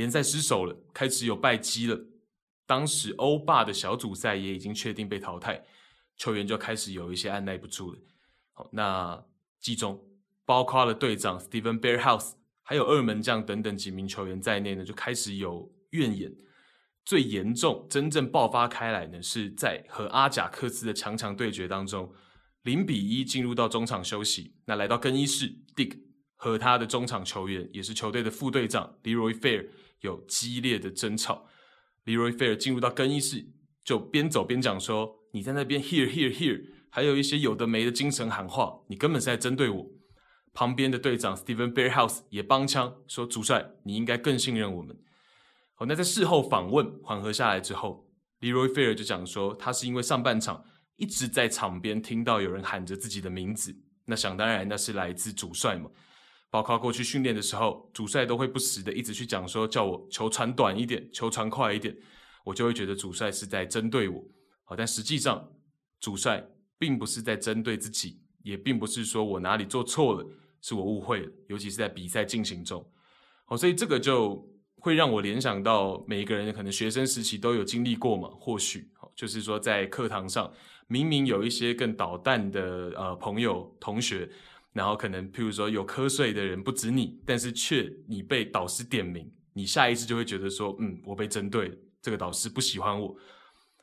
[0.00, 2.00] 联赛失守了，开始有败绩了。
[2.64, 5.62] 当时欧霸的小组赛也已经确定被淘汰，
[6.16, 7.98] 球员就开始有一些按捺不住了。
[8.54, 9.22] 好，那
[9.60, 10.02] 季中
[10.46, 12.32] 包括了队长 Steven Bearhouse，
[12.62, 16.34] 还有二门将等等几名球员在内呢，就开始有怨言。
[17.04, 22.10] 最严重、真正爆发开来呢，是在和阿贾克斯的强强对决当中，
[22.62, 24.54] 零比一进入到中场休息。
[24.64, 25.98] 那来到更衣室，Dick
[26.36, 29.68] 和他的中场球员，也是球队的副队长 Leroy Fair。
[30.00, 31.46] 有激烈的争吵
[32.04, 33.46] ，Leroy Fer 进入到更衣室，
[33.84, 39.86] 就边走边讲说：“你在那边 here here here，还有一些有的没的精神喊话，你根本是在针对我。”
[40.52, 44.98] 旁边的队长 Steven Berghuis 也帮腔说：“主帅，你应该更信任我们。”
[45.74, 48.08] 好，那在事后访问缓和下来之后
[48.40, 50.64] ，Leroy Fer 就讲说：“他是因为上半场
[50.96, 55.88] 一直在场边听到有人喊着自己的名字，那想当然那是来自主帅嘛。”
[56.50, 61.96] 包括过去训练的时候，主帅都会不时的一直去讲说，叫我球传短一点，球传快一点，
[62.44, 64.20] 我就会觉得主帅是在针对我。
[64.64, 65.48] 好，但实际上
[66.00, 66.44] 主帅
[66.76, 70.26] 并不是在针对自己，也并不是说我哪里做错了，
[70.60, 71.30] 是我误会了。
[71.46, 72.84] 尤其是在比赛进行中，
[73.44, 80.52] 好，所以这个就会让我联想到每一个人可能学生时期都有经历过嘛，或许，就是说在课堂上
[80.88, 84.28] 明明有一些更捣蛋的呃朋友同学。
[84.72, 93.16] 然后可能，譬如说有瞌睡的人不止你，但是却你被导师点名，你下意识就会觉得说，嗯，我被针对了，这个导师不喜欢我。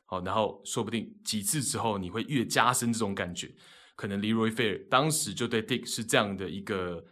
[0.06, 3.54] 好，然后说不定几次之后，你会越加深这种感觉。
[3.94, 7.04] 可能 Leroy Fer 当时就对 Dick 是这样的一个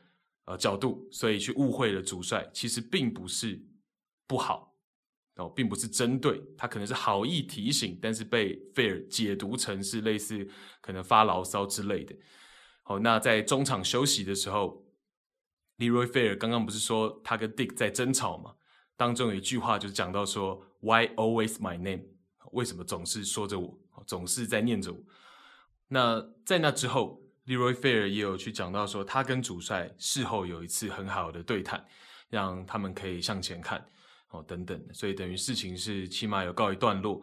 [0.47, 3.61] 呃角度，所以去误会了主帅，其实并不是
[4.27, 4.75] 不好
[5.35, 10.49] 哦，并不是针对他，可能是好意提醒，但是被费尔解读成是类似
[10.81, 12.17] 可能发牢骚之类的。
[12.89, 14.87] 好，那在中场休息的时候
[15.79, 18.55] ，Leroy 费尔刚刚不是说他跟 Dick 在争吵吗？
[18.97, 22.05] 当中有一句话就讲到说，Why always my name？
[22.53, 25.01] 为什么总是说着我，总是在念着我？
[25.89, 31.85] 那在那之后，Leroy 费尔也有去讲到说，他跟主帅事后有一次很好的对谈，
[32.29, 33.85] 让他们可以向前看，
[34.31, 37.21] 哦，等等，所以等于事情是起码有告一段落。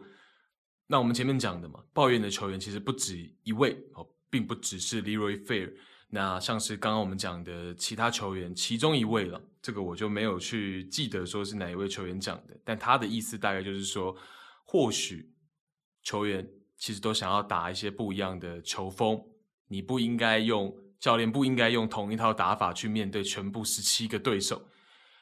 [0.86, 5.72] 那我们前面讲的嘛，抱怨的球员其实不止一位，哦，并不只是 Leroy 费尔。
[6.08, 14.16] 那像是刚刚我们讲的其他球员，其中一位了，这个我就没有去记得说是哪一位球员讲的，但他的意思大概就是说，
[14.64, 15.32] 或许
[16.02, 16.44] 球员
[16.76, 19.22] 其实都想要打一些不一样的球风，
[19.68, 24.60] 你不应该用教练不应该用同一套打法去面对全部十七个对手。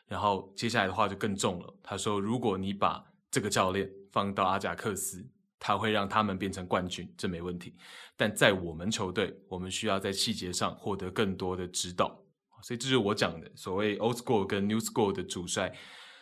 [0.09, 5.27] 然后接下来的话就更重了，他说，如果你把这个教练放到阿贾克斯。
[5.65, 7.73] 他会让他们变成冠军，这没问题。
[8.17, 12.21] 但在我们球队，我们需要在细节上获得更多的指导。
[12.65, 15.73] 所以这是我讲的所谓 old school 跟 new school 的主帅，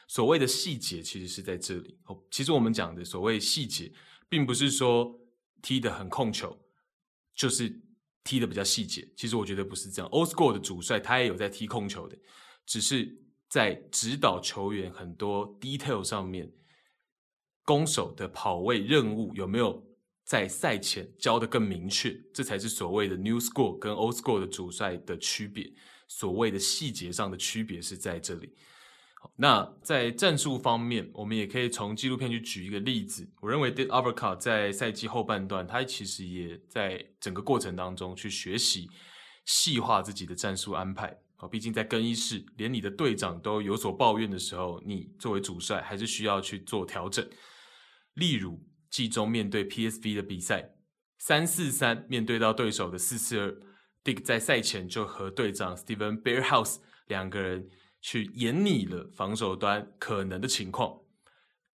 [0.07, 1.99] 所谓的细节其实是在这里。
[2.05, 3.91] 哦，其实我们讲的所谓细节，
[4.29, 5.19] 并不是说
[5.63, 6.55] 踢得很控球，
[7.35, 7.81] 就是
[8.23, 9.09] 踢得比较细节。
[9.17, 10.11] 其实我觉得不是这样。
[10.11, 12.15] old school 的主帅他也有在踢控球的，
[12.67, 13.11] 只是
[13.49, 16.53] 在指导球员很多 detail 上面。
[17.65, 19.83] 攻守的跑位任务有没有
[20.25, 22.13] 在赛前教得更明确？
[22.33, 25.73] 这才是所谓的 new school 跟 old school 的主帅的区别。
[26.09, 28.53] 所谓的细节上的区别是在这里。
[29.37, 33.31] 那在战术方面，我们也可以从纪录片去举一个例子。
[33.41, 38.89] 我认为 Dick Advocaat 在赛季后半段，他其实也在整个过程当中去学习
[39.45, 41.17] 细化自己的战术安排。
[41.41, 47.27] 哦，毕竟在更衣室，连你的队长都有所抱怨的时候，你作为主帅还是需要去做调整。
[48.15, 50.75] 例如季中面对 PSV 的比赛，
[51.19, 53.59] 三四三面对到对手的四四二
[54.05, 56.77] ，Dick 在赛前就和队长 Steven Bearhouse
[57.07, 57.69] 两个人
[58.03, 61.01] 去演拟了防守端可能的情况。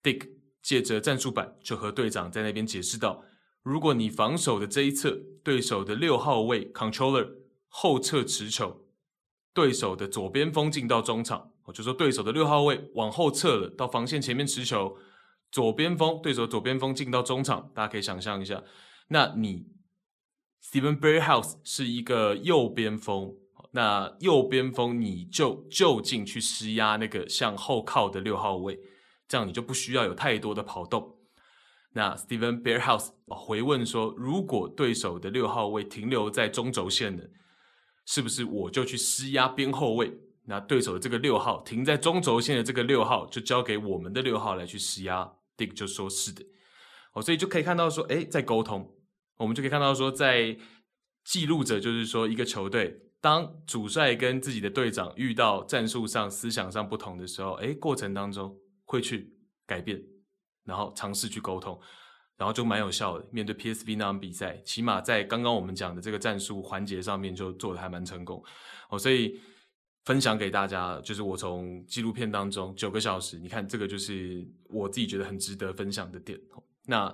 [0.03, 0.29] Dick
[0.63, 3.25] 借着战术板就和队长在那边解释道：
[3.63, 7.29] 如果你防守的这一侧，对手的六号位 Controller
[7.67, 8.86] 后撤持球，
[9.57, 14.99] 对手的左边锋进到中场，我就说对手的六号位往后撤了，到防线前面持球。
[15.51, 18.63] 左边锋，对手左边锋进到中场，大家可以想象一下。
[19.09, 19.67] 那你
[20.63, 23.33] Steven Berghuis 是一个右边锋，
[23.71, 28.79] 那右边锋你就就近去施压那个向后靠的六号位，
[29.27, 31.17] 这样你就不需要有太多的跑动。
[31.93, 37.23] 那 Steven Berghuis 回问说：如果对手的六号位停留在中轴线呢，
[38.07, 40.11] 是不是我就去施压边后卫？
[40.49, 45.29] 那对手的这个六号停在中轴线的这个六号，就交给我们的六号来去施压。
[45.57, 46.45] Dick 就说是的，
[47.15, 48.95] 哦，所以就可以看到说，哎，在沟通，
[49.39, 50.57] 我们就可以看到说，在
[51.25, 59.35] 记录着，就是说一个球队，当主帅跟自己的队长遇到战术上、思想上不同的时候，哎，过程当中会去
[59.67, 60.01] 改变，
[60.65, 61.81] 然后尝试去沟通，
[62.37, 63.27] 然后就蛮有效的。
[63.31, 68.43] 面对 PSV 那场比赛，起码在刚刚我们讲的这个战术环节上面就做的还蛮成功，
[68.91, 69.41] 哦，所以。
[70.07, 76.39] 分享给大家，就是我从纪录片当中九个小时，你看这个就是我自己觉得很值得分享的点。
[76.85, 77.13] 那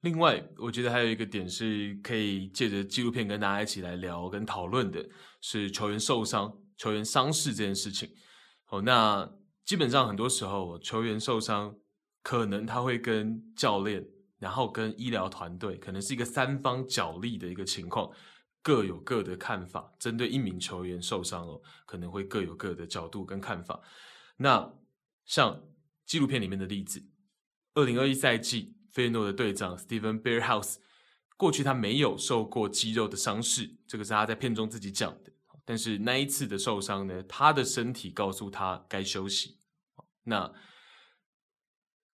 [0.00, 5.06] 另外，我觉得还有一个点是可以借着纪录片跟大家一起来聊跟讨论的，
[5.42, 8.08] 是球员受伤、球员伤势这件事情。
[8.70, 9.30] 哦，那
[9.66, 11.76] 基本上很多时候球员受伤，
[12.22, 14.02] 可能他会跟教练，
[14.38, 18.10] 然后跟医疗团队，可能是一个三方角力的一个情况。
[18.60, 23.80] 各有各的看法，针对一名球员受伤哦，可能会各有各的角度跟看法。
[24.36, 24.74] 那
[25.24, 25.62] 像
[26.04, 27.02] 纪录片里面的例子，
[27.74, 30.76] 二零二一赛季，费诺的队长 Steven Bearhouse，
[31.36, 35.32] 过去他没有受过肌肉的伤势，这个是他在片中自己讲的。
[35.64, 39.60] 但是那一次的受伤呢，他的身体告诉他该休息。
[40.24, 40.52] 那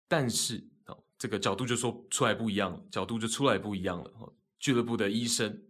[0.06, 0.68] 但是，
[1.18, 4.34] 这个角度就说出来不一样了，角度就出来不一样了。
[4.58, 5.62] 俱乐部的医生。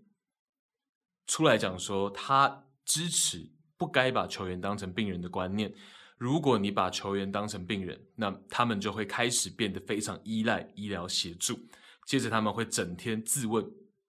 [1.27, 5.75] 出来讲说，他支持不该把球员当成病人的观念。
[6.19, 11.59] 如果你把球员当成病人，那他们就会开始变得非常依赖医疗协助。
[12.07, 13.65] 接着他们会整天自问：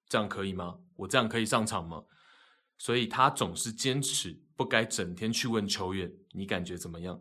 [0.08, 0.78] 这样可以吗？
[0.98, 2.04] 我这样可以上场吗？
[2.78, 7.20] 所以他总是坚持不该整天去问球员：你感觉怎么样？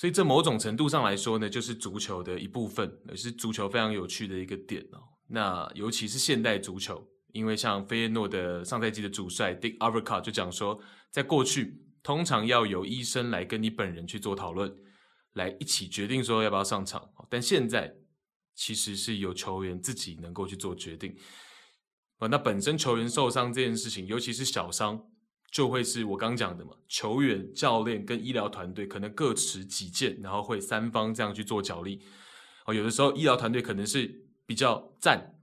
[0.00, 4.98] 所以这某种程度上来说呢，就是足球的一部分，也是足球非常有趣的一个点哦。
[5.28, 7.06] 那尤其是现代足球。
[7.32, 14.74] 因为像费耶诺的上赛季的主帅 Dick Avoca 就讲说，在过去通常要有医生来跟你本人去做讨论，
[15.34, 17.08] 来一起决定说要不要上场。
[17.28, 17.94] 但现在
[18.56, 21.14] 其实是由球员自己能够去做决定。
[22.18, 25.00] 啊，那本身球员受伤这件事情，尤其是小伤，
[25.50, 32.00] 就会是我刚讲的嘛，球员、教练跟医疗团队可能各持己见，然后会三方这样去做角力。
[32.66, 35.34] 哦，有的时候医疗团队可能是比较站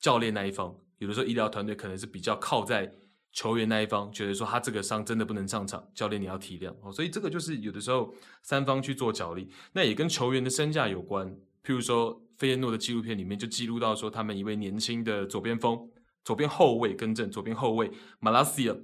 [0.00, 2.92] 教练那一方，有的时候医疗团队可能是比较靠在。
[3.32, 11.28] 球员那一方觉得说他这个伤真的不能上场，教练你要体谅哦，所以这个就是有的时候三方去做角力，那也跟球员的身价有关。
[11.62, 15.78] 譬如说，费耶诺的纪录片里面就记录到说，他们一位年轻的左边锋、
[16.24, 17.90] 左边后卫，更正，左边后卫
[18.20, 18.74] 马拉西亚，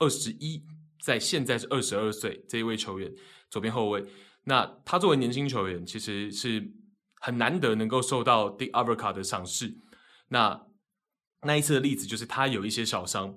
[0.00, 0.64] 二十一，
[1.00, 3.14] 在现在是二十二岁这一位球员，
[3.48, 4.04] 左边后卫。
[4.42, 6.72] 那他作为年轻球员，其实是
[7.20, 9.78] 很难得能够受到 Dick Advocaat 的赏识。
[10.28, 10.66] 那
[11.42, 13.36] 那一次的例子就是他有一些小伤。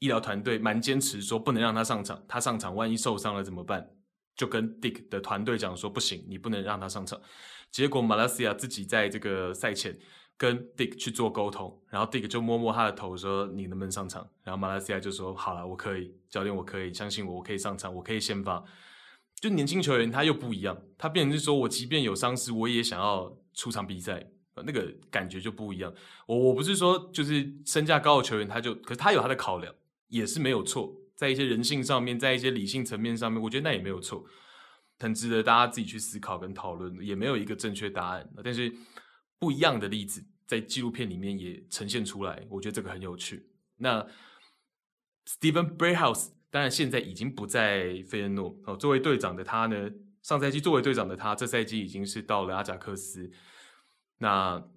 [0.00, 3.90] 医疗团队蛮坚持说不能让他上场，他上场万一受伤了怎么办？
[4.36, 7.20] 就跟 Dick 的团队讲说不行，你不能让他上场。
[7.72, 9.98] 结果马来西亚自己在这个赛前
[10.38, 14.26] 跟 Dick 去做沟通，然后 Dick 就摸摸他的头说你能不能上场？
[14.42, 18.64] 然后马来西亚就说好了，我可以，教练我可以，相信我，我可以上场，我可以先发。
[19.40, 25.92] 就年轻球员他又不一样，他变成是说我即便有伤势，我也想要出场比赛，那个感觉就不一样。
[26.26, 29.74] 我我不是说就是身价高的球员他就，可是他有他的考量。
[30.10, 34.24] 也是没有错，在一些人性上面，在一些理性层面上面，我觉得那也没有错，
[34.98, 38.26] 很值得大家自己去思考跟讨论，也没有一个正确答案。
[38.42, 38.72] 但是
[39.38, 43.50] 不一样的例子在纪录片里面也呈现出来，我觉得这个很有趣。
[43.76, 44.06] 那
[45.26, 49.90] Steven Berghuis 当然现在已经不在费耶诺哦，作为队长的他呢，
[50.22, 53.30] 上赛季作为队长的他，这赛季已经是到了阿贾克斯。
[54.18, 54.68] 那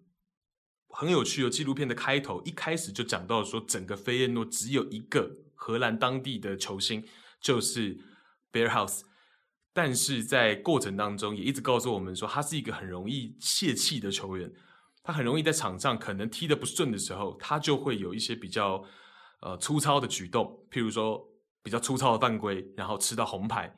[0.89, 7.03] 很有趣哦，纪录片的开头一开始就讲到说，整个费耶诺只有一个荷兰当地的球星，
[7.39, 7.97] 就是
[8.51, 9.01] Berghuis。
[9.73, 14.51] 但是在过程当中也一直告诉我们说，他是一个很容易泄气的球员，
[15.03, 18.83] 他很容易在场上可能踢得不顺的时候，他就会有一些比较
[19.41, 21.25] 呃粗糙的举动，譬如说
[21.63, 23.77] 比较粗糙的犯规，然后吃到红牌。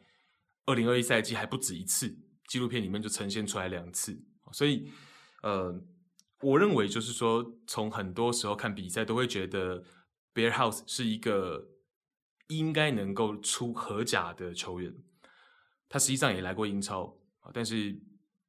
[0.65, 4.89] 二零二一赛季还不止一次，纪录片里面就呈现出来两次，所以
[5.41, 5.82] 呃。
[6.41, 9.82] 我认为就是说，从很多时候看比赛，都会觉得
[10.34, 11.69] Bearhouse 是一个
[12.49, 14.93] 应该能够出荷甲的球员。
[15.93, 17.15] 他实际上也来过英超，
[17.53, 17.95] 但是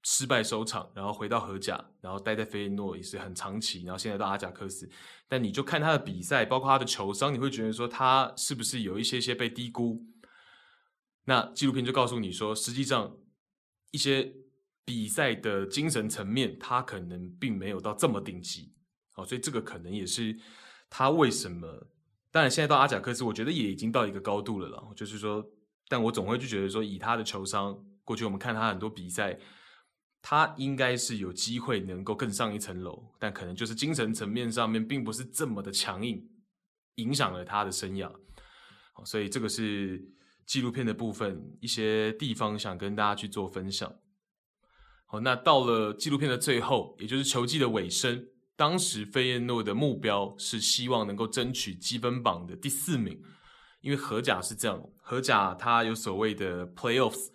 [0.03, 4.89] 失败收场，然后回到荷甲，然后待在费耶诺也是很长期，然后现在到阿贾克斯。
[5.29, 10.03] 但你就看他的比赛，包括他的球商，你会觉得说他是不是有一些些被低估？
[11.25, 13.15] 那纪录片就告诉你说，实际上
[13.91, 14.35] 一些。
[14.87, 18.71] 比赛的精神层面，他可能并没有到这么顶级，
[19.15, 20.39] 哦，所以这个可能也是
[20.91, 21.67] 他为什么。
[22.31, 24.93] 当然，现在到阿贾克斯，我觉得也已经到一个高度了了。
[24.95, 25.43] 就是说，
[25.95, 29.39] 但我总会就觉得说，以他的球商，过去我们看他很多比赛，
[30.21, 36.29] 他应该是有机会能够更上一层楼，但可能就是精神层面上面并不是这么的强硬，
[36.97, 38.13] 影响了他的生涯。
[39.05, 40.05] 所以这个是
[40.45, 43.95] 纪录片的部分，一些地方想跟大家去做分享。
[45.07, 48.27] 好，那到了纪录片的最后，也就是球季的尾声，
[48.57, 53.23] 当时费耶诺的目标是希望能够争取积分榜的第四名，
[53.85, 57.29] 因为荷甲是这样，荷甲它有所谓的 playoffs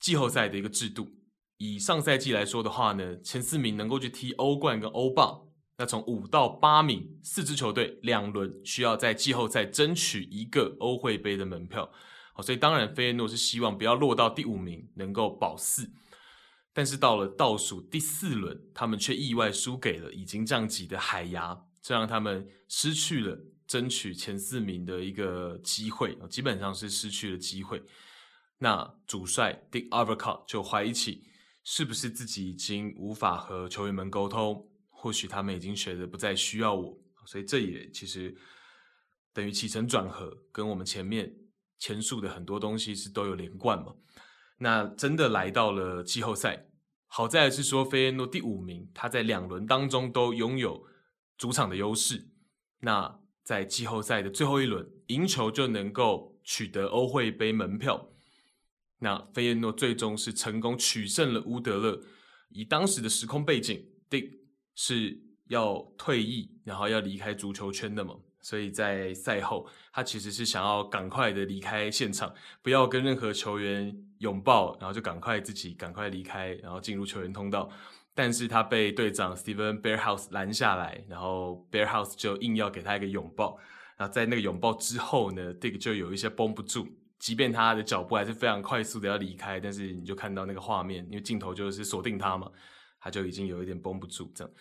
[0.00, 1.10] 季后赛的一个制度。
[1.58, 5.42] 以上赛季来说的话呢，前四名能够去踢欧冠跟欧霸，
[5.76, 11.92] 那从五到八名四支球队两轮需要在季后赛争取一个欧会杯的门票。
[12.32, 15.90] 好，所以当然费耶诺是希望不要落到第五名，能够保四。
[16.72, 23.36] 但是到了倒数第四轮，他们却意外输给了已经降级的海牙，这让他们失去了
[23.68, 27.80] 争取前四名的一个机会，基本上是失去了机会。
[28.58, 31.22] 那主帅 Dick Avoca 就怀疑起
[31.62, 38.34] 是不是自己已经无法和球员们沟通，或许他们已经觉得不再需要我，所以这也其实
[39.32, 41.32] 等于起承转合，跟我们前面
[41.78, 43.94] 前述的很多东西是都有连贯嘛。
[44.58, 46.64] 那真的来到了季后赛。
[47.06, 50.86] 好在是说，费耶诺第五名，他在两轮当中都拥有
[51.36, 52.28] 主场的优势。
[52.80, 58.10] 那在季后赛的最后一轮，赢球就能够取得欧会杯门票。
[58.98, 61.98] 那费耶诺最终是成功取胜了乌德勒。
[62.50, 64.32] 以当时的时空背景，Dick
[64.74, 68.16] 是要退役，然后要离开足球圈的嘛。
[68.42, 72.30] 所以在赛后，他其实是想要赶快的离开现场，
[72.60, 77.70] 不要跟任何球员拥抱，然后就赶快自己赶快离开，然后进入球员通道。
[78.18, 83.56] 但是他被队长 Steven Bearhouse 拦下来，然后 Bearhouse 就硬要给他一个拥抱。
[83.96, 86.88] 然后在那个拥抱之后呢，Dick 就有一些绷不住，
[87.20, 92.50] 即便他的脚步还是非常快速的要离开，但是你就看到那个画面，因为镜头就是锁定他嘛，
[92.98, 94.52] 他就已经有一点绷不住这样。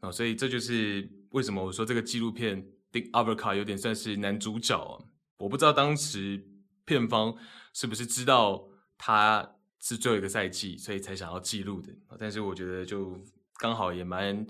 [0.00, 5.00] 哦，所以这就是为什么我说这个纪录片 Dick Advocaat 有点算是男主角啊。
[5.38, 6.44] 我不知道当时
[6.84, 7.34] 片方
[7.72, 11.92] 是不是知道他是最后一个赛季，所以才想要记录的。
[12.18, 13.18] 但是我觉得就
[13.58, 14.46] 刚好也蛮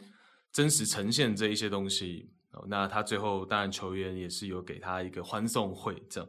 [0.53, 2.31] 真实呈现这一些东西。
[2.67, 6.29] 那他最后当然球员也是有给他一个欢送会，这样。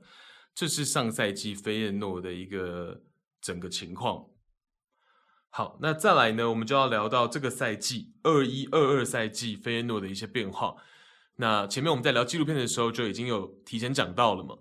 [0.54, 3.02] 这是上赛季菲耶诺的一个
[3.42, 4.28] 整个情况。
[5.50, 10.76] 好，那再来呢，我们就要聊到这个赛季二一二二赛季菲耶诺的一些变化。
[11.38, 14.58] 那前面我们在聊纪录片的时候就已经有提前讲到了嘛。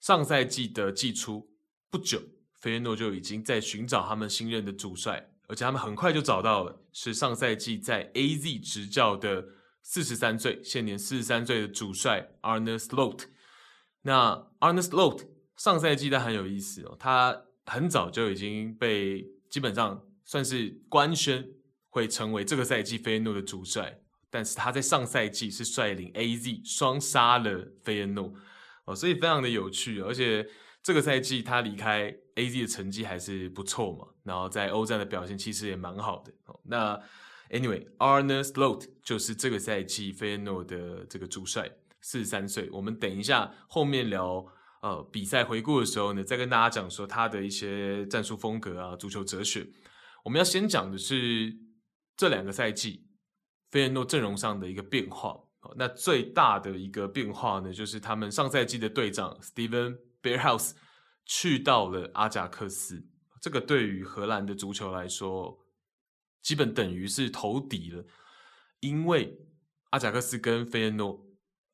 [0.00, 1.50] 上赛季的季初
[1.90, 2.22] 不久，
[2.64, 9.44] 菲耶诺就已经在寻找他们新任的主帅，而且他们很快就找到了，是上赛季在 AZ 执教的
[9.82, 13.24] 四十三岁，现年四十三岁的主帅 Arne Slot。
[14.00, 15.26] 那 Arne Slot
[15.58, 20.02] 上赛季他很有意思哦，他很早就已经被基本上。
[20.26, 21.46] 算是官宣
[21.90, 24.00] 会成为这个赛季菲耶诺的主帅，
[24.30, 28.32] 但是他在上赛季是率领 AZ 双杀了菲耶诺
[28.86, 30.48] 哦，所以非常的有趣，而且
[30.84, 36.32] 这个赛季他离开 AZ 的成绩还是不错嘛，然后在欧战的表现其实也蛮好的。
[36.64, 37.00] 那
[37.50, 41.70] Anyway，Arne Slot 就是这个赛季菲耶诺的这个主帅，
[42.00, 42.68] 四十三岁。
[42.70, 44.44] 我们等一下后面聊
[44.82, 49.66] 呃比赛回顾的时候呢，再跟大家讲说他的一些战术风格啊，足球哲学。
[50.24, 51.56] 我们要先讲的是
[52.16, 53.06] 这两个赛季
[53.70, 55.38] 菲耶诺阵容上的一个变化。
[55.76, 60.72] 那最大的一个变化呢，就是他们上赛季的队长 Steven Bear House
[61.26, 63.06] 去到了阿贾克斯。
[63.42, 65.66] 这个对于荷兰的足球来说，
[66.40, 68.02] 基本等于是投敌了，
[68.80, 69.38] 因为
[69.90, 71.26] 阿贾克斯跟菲耶诺、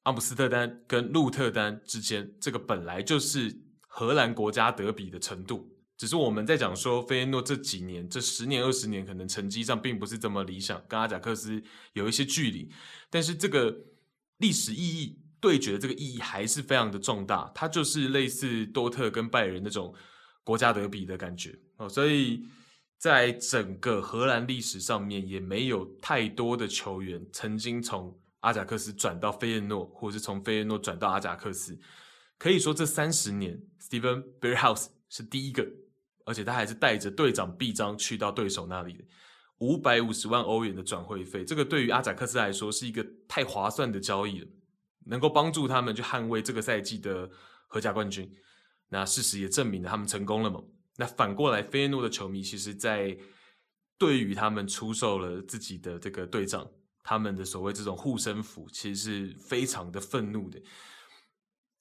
[0.03, 5.77] 阿姆斯特丹跟鹿特丹之间，这个本来就是荷兰国家德比的程度。
[5.97, 12.73] 只是我们在讲说，菲耶诺这几年、这十年、二十年，可能成绩上并不是这么理想，跟阿贾克斯有一些距离。
[13.11, 13.85] 但是这个
[14.39, 19.95] 历史意义对决的这个意义还是非常的重大，它就是类似多特跟拜仁那种
[20.45, 21.89] 国家德比的感觉哦。
[21.89, 22.45] 所以
[22.99, 31.79] 在整个荷兰历史上面，也没有太多的球员曾经从阿贾克斯转到费耶诺，或者是从费耶诺转到阿贾克斯。
[32.39, 35.67] 可以说这三十年，Steven Berghuis 是第一个。
[36.27, 39.05] 而且他还是带着队长臂章去到对手那里的，
[39.59, 44.47] 五百五十万欧元的转会费，这个对于阿贾克斯来说是一个太划算的交易了，
[45.07, 47.31] 能够帮助他们去捍卫这个赛季的
[47.67, 48.35] 荷甲冠军。
[48.89, 50.63] 那事实也证明了他们成功了嘛。
[50.97, 53.17] 那反过来，菲耶诺的球迷其实，在
[53.99, 56.71] 对于他们出售了自己的这个队长，
[57.03, 60.61] 他们的所谓这种护身符，其实是非常的愤怒的。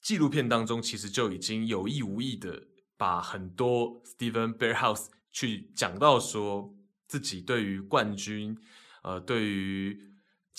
[0.01, 2.67] 纪录片当中其实就已经有意无意的。
[2.97, 6.75] 把很多 Steven Berghuis 去讲到说
[7.07, 8.57] 自己对于冠军，
[9.03, 10.08] 呃，对于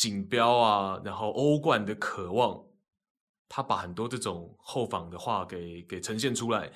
[0.00, 2.64] 锦标啊，然后欧冠的渴望，
[3.50, 6.72] 他把很多这种后防的话给给呈现出来，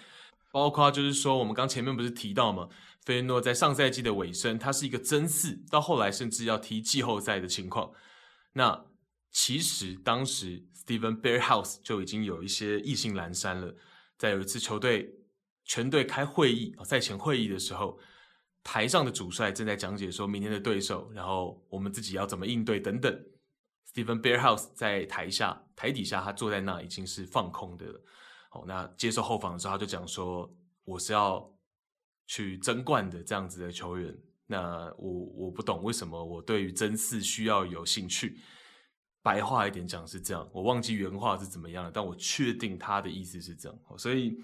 [0.52, 2.68] 包括就是说我们刚前面不是提到吗？
[3.06, 7.92] 菲耶诺在上赛季的尾声，他是一个争四，到后来甚至要踢季后赛的情况。
[8.52, 8.84] 那
[9.32, 13.74] 其实当时 Steven Berghuis 就已经有一些意兴阑珊了，
[14.18, 15.20] 在有一次球队。
[15.66, 17.98] 全队开会议，赛前会议的时候，
[18.64, 23.24] 台上的主帅正在讲解说明天的对手，然后我们自己要怎么应对等等。
[23.92, 28.00] Steven Bearhouse 在台下台底下，他坐在那已经是放空的了。
[28.48, 30.50] 好，那接受后访的时候，他就讲说
[30.84, 31.48] ：“我是要
[32.26, 34.16] 去争冠的这样子的球员。
[34.46, 38.40] 那我我不懂为什么我对于争四需要有兴趣。
[39.22, 43.78] 白话一点讲是这样，我忘记原话是怎么样了，但我确定他的意思是这样。
[43.98, 44.42] 所以，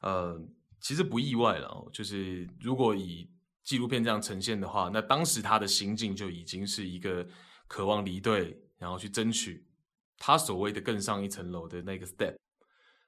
[0.00, 0.42] 呃。”
[0.80, 3.28] 其实不意外了哦，就是如果以
[3.68, 7.28] 纪录片这样呈现的话，那当时他的心境就已经是一个
[7.66, 9.62] 渴望离队，然后去争取
[10.16, 12.34] 他所谓的更上一层楼的那个 step。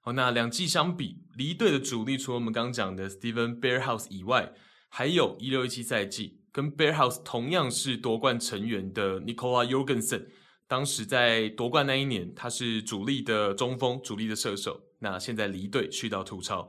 [0.02, 4.52] 好，那两季相比，离队的主力除了我们刚刚讲的 Steven Bearhouse 以外，
[4.90, 10.26] 还有一六一七赛季跟 Bearhouse 同样是夺冠成员的 Nicola Jorgensen。
[10.68, 14.78] 当时在夺冠那一年，他是主力的中锋，主力的射手。
[14.98, 16.68] 那现在离队去到土超。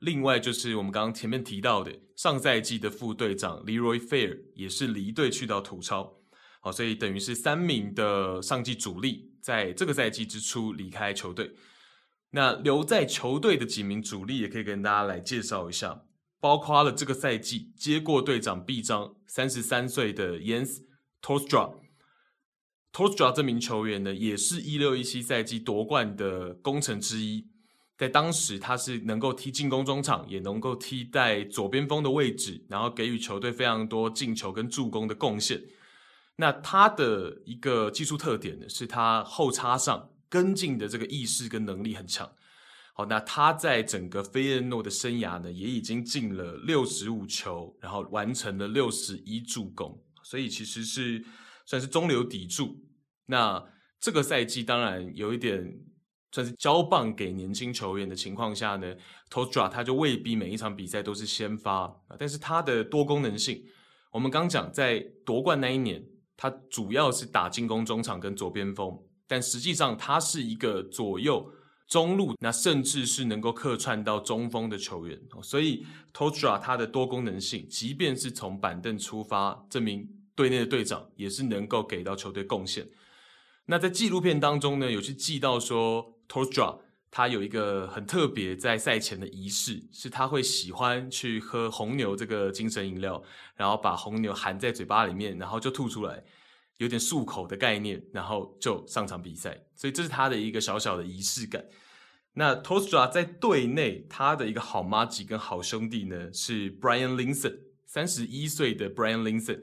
[0.00, 6.16] 另外就是我们刚刚前面提到的，上赛季的副队长 Leroy Fair 也是离队去到土超，
[6.60, 11.52] 好，所以等于是三名的上季主力在这个赛季之初离开球队。
[12.30, 16.04] 那留在球队的几名主力也可以跟大家来介绍一下，
[16.40, 20.78] 包括了这个赛季接过队长臂章三十三岁的 Yens
[21.20, 21.74] Torstra。
[22.90, 27.49] Torstra 这名球员呢，也是一六一七赛季夺冠的功臣之一。
[28.00, 35.62] 在当时他是能够踢进攻中场，也能够踢在左边锋的位置，然后给予球队非常多进球跟助攻的贡献。
[36.36, 42.32] 那他的一个技术特点呢，是他后插上跟进的这个意识跟能力很强。
[42.94, 51.22] 好，那他在整个费耶诺的生涯呢，也已经进了六十五球，然后完成了六十一助攻，所以其实是
[51.66, 52.78] 算是中流砥柱。
[53.26, 53.62] 那
[54.00, 55.78] 这个赛季当然有一点。
[56.32, 58.94] 算是交棒给年轻球员的情况下呢
[59.28, 63.64] ，Todra 他就未必每一场比赛都是先发啊，但是他的多功能性，
[64.12, 66.04] 我们刚讲在夺冠那一年，
[66.36, 71.52] 他主要是打进攻中场跟左边锋，但实际上他是一个左右
[71.88, 82.86] 中路，那甚至是能够客串到中锋的球员，所以 Todra 他的多功能性，即便是从板凳出发，证明队内的队长也是能够给到球队贡献。
[83.66, 86.19] 那在纪录片当中呢，有去记到说。
[86.30, 86.78] Tolstra
[87.10, 93.20] 他有一个很特别在赛前的仪式，是他会喜欢去喝红牛这个精神饮料，
[93.56, 96.22] 然后把红牛含在嘴巴里面，然后就吐出来，
[96.76, 99.60] 有点漱口的概念，然后就上场比赛。
[99.74, 101.64] 所以这是他的一个小小的仪式感。
[102.34, 109.60] 那 Tolstra 在队内他的一个好妈吉跟好兄弟呢，是 Brian Linson，三十一岁的 Brian Linson，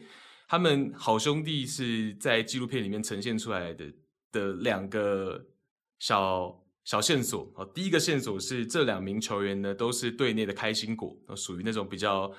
[0.49, 3.85] 他们好兄弟是在纪录片里面呈现出来的
[4.33, 5.45] 的两个。
[5.99, 12.31] 小小线索啊，第一个线索是这两名球员呢都是队内的开心果，属于那种比较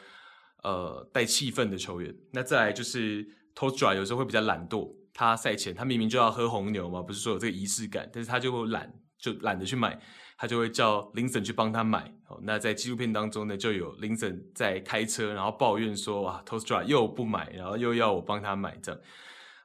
[0.62, 2.14] 呃带气氛的球员。
[2.32, 10.00] 那再来就是 Tolstra 有时候会比较懒惰，他赛前他明明就要喝红牛嘛，不是说有这个仪式感，但是他就会懒，就懒得去买，
[10.36, 12.14] 他就会叫林森去帮他买。
[12.42, 19.00] 那在纪录片当中呢，就有林森在开车，然后抱怨说哇 Tostra 又不买，然后又要我帮他买这样。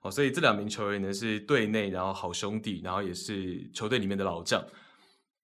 [0.04, 4.62] 哦，所以这两名球员呢是队内，然后好兄弟，然后也是球队里面的老将。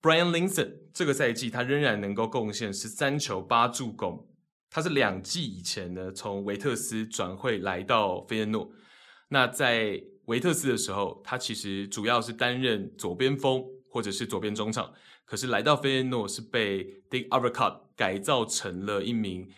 [0.02, 4.28] Brian Linson 这个赛季他仍然能够贡献十三球八助攻，
[4.70, 8.70] 他是两季以前呢从维特斯转会来到费耶诺。
[9.30, 14.94] 那在维特斯的时候，他其实主要是担任左边锋或者是左边中场，
[15.24, 19.50] 可是来到费耶诺是被 Dick a v e r c u t 改造成了一名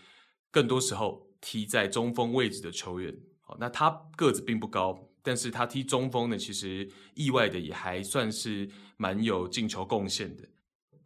[0.52, 3.16] 更多时候踢在中锋位置的球员。
[3.60, 10.44] 那他个子并不高，但是他踢中锋呢，其实意外的也还算是蛮有进球贡献的。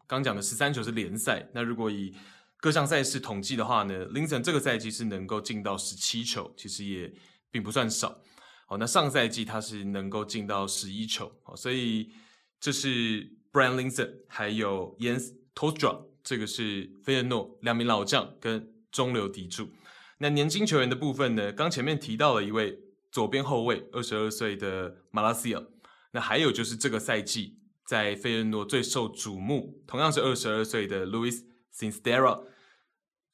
[0.07, 2.13] 刚讲的十三球是联赛，那如果以
[2.57, 7.13] 各项赛事统计的话呢，Linson 这个赛季是能够进到十七球，其实也
[7.51, 8.21] 并不算少。
[8.67, 12.11] 好，那上赛季他是能够进到十一球，好，所以
[12.59, 19.69] 这是 Brian Linson 还有 Jens Tolstra，这个是费耶诺两名老将跟中流砥柱。
[20.19, 21.51] 那年轻球员的部分呢？
[21.51, 22.79] 刚前面提到了一位
[23.11, 25.67] 左边后卫，二十二岁的马拉西尔。
[26.11, 31.43] 那还有就是这个赛季在费耶诺最受瞩目，同样是二十二岁的 Luis
[31.73, 32.43] Sinisterra。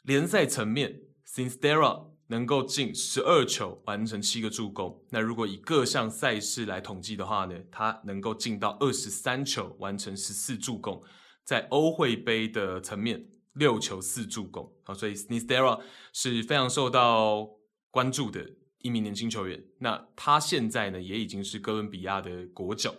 [0.02, 5.04] 联赛层面，Sinisterra 能够进十二球，完成七个助攻。
[5.12, 11.04] 那如果以各项赛事来统计的话呢，他能够进到二十三球，完成十四助攻。
[11.44, 13.28] 在欧会杯的层面。
[13.54, 15.82] 六球四助攻，好，所以 Sinisterra
[16.14, 17.50] 是非常受到
[17.90, 18.50] 关注的
[18.80, 19.64] 一名年轻球员。
[19.80, 22.96] 那他现在呢，也已经是哥伦比亚的国脚。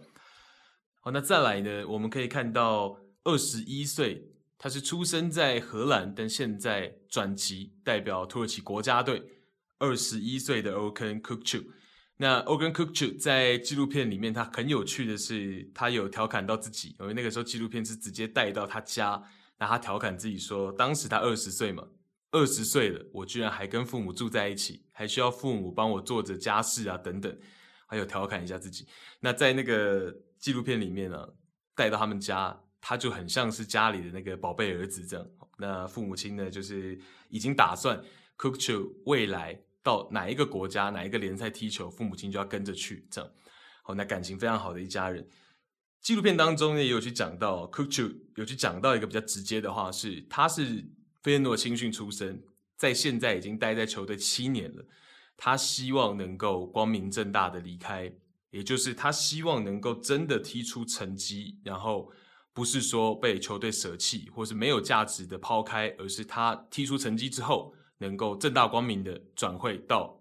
[1.00, 9.22] 好，那再来呢，我们可以看到二十一岁，他是出生在荷兰，但现在转籍代表土耳其国家队。
[9.78, 11.64] 二十一岁的 Orkun Kukcu，
[12.18, 19.20] 那 Orkun Kukcu 在纪录片里面，他很有趣的是，他有调侃到自己，因为那个时候纪录片是直接带到他家。
[19.62, 21.86] 那他调侃自己说，当时他二十岁嘛，
[22.32, 27.38] 二十岁了，我居然还跟父母住在一起，还需要父母帮我做着家事啊，等等，
[27.86, 28.88] 还有调侃一下自己。
[29.20, 31.28] 那在那个纪录片里面呢、
[31.76, 35.24] 带到他们家，他就很像是家里的那个宝贝儿子这样。
[35.58, 36.98] 那父母亲呢，就是
[37.28, 38.02] 已经打算
[38.36, 43.30] Cook Chu 未来到哪一个国家、哪一个联赛踢球，父母亲就要跟着去这样。
[43.84, 45.24] 好，那感情非常好的一家人。
[46.02, 50.84] 纪录片当中呢，也有去讲到 Kukcu 有去讲到一个比较直接的话，是他是
[51.22, 52.42] 费耶诺青训出身，
[52.76, 54.84] 在现在已经待在球队七年了。
[55.36, 58.12] 他希望能够光明正大的离开，
[58.50, 62.10] 也就是他希望能够真的踢出成绩，然后
[62.52, 70.20] 不是说被球队舍弃或是没有价值的抛开，而是他踢出成绩之后，能够正大光明的转会到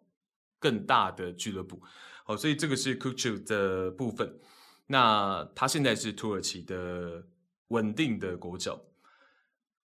[0.59, 1.81] 更大的俱乐部。
[2.23, 4.39] 好，所以这个是 Kukcu 的部分。
[4.91, 7.25] 那他现在是土耳其的
[7.69, 8.81] 稳定的国脚。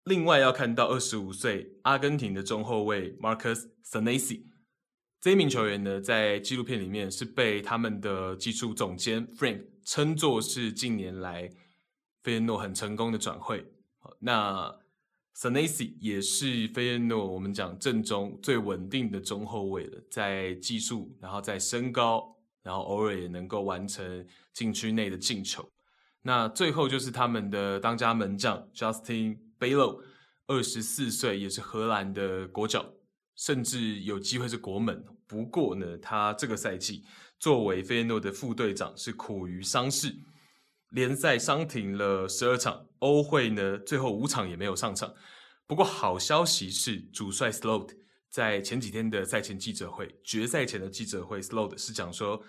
[0.03, 4.43] 另外要看到二十五岁阿根廷的中后卫 Marcus Senesi
[5.21, 11.51] 这名球员呢，在纪录片里面是被他们的技术总监 Frank 称作是近年来
[12.23, 13.65] 费耶诺很成功的转会。
[14.19, 14.77] 那
[15.37, 22.36] Senesi 也是费耶诺我们讲阵中最稳定的中后卫了，在技术，然后在身高，
[22.67, 25.65] 然后偶尔也能够完成禁区内的进球。
[26.23, 30.01] 那最后就是他们的当家门将 Justin Bijlow，
[30.49, 32.85] 二十四岁，也是荷兰的国脚，
[33.37, 35.05] 甚至有机会是国门。
[35.29, 37.05] 不过呢，他这个赛季
[37.39, 40.13] 作为费耶诺的副队长是苦于伤势，
[40.91, 45.15] 联赛伤停了十二场，欧会呢最后五场也没有上场。
[45.69, 47.91] 不过好消息是，主帅 Slot
[48.29, 52.43] 在前几天的赛前记者会，决赛前的记者会，Slot 是讲说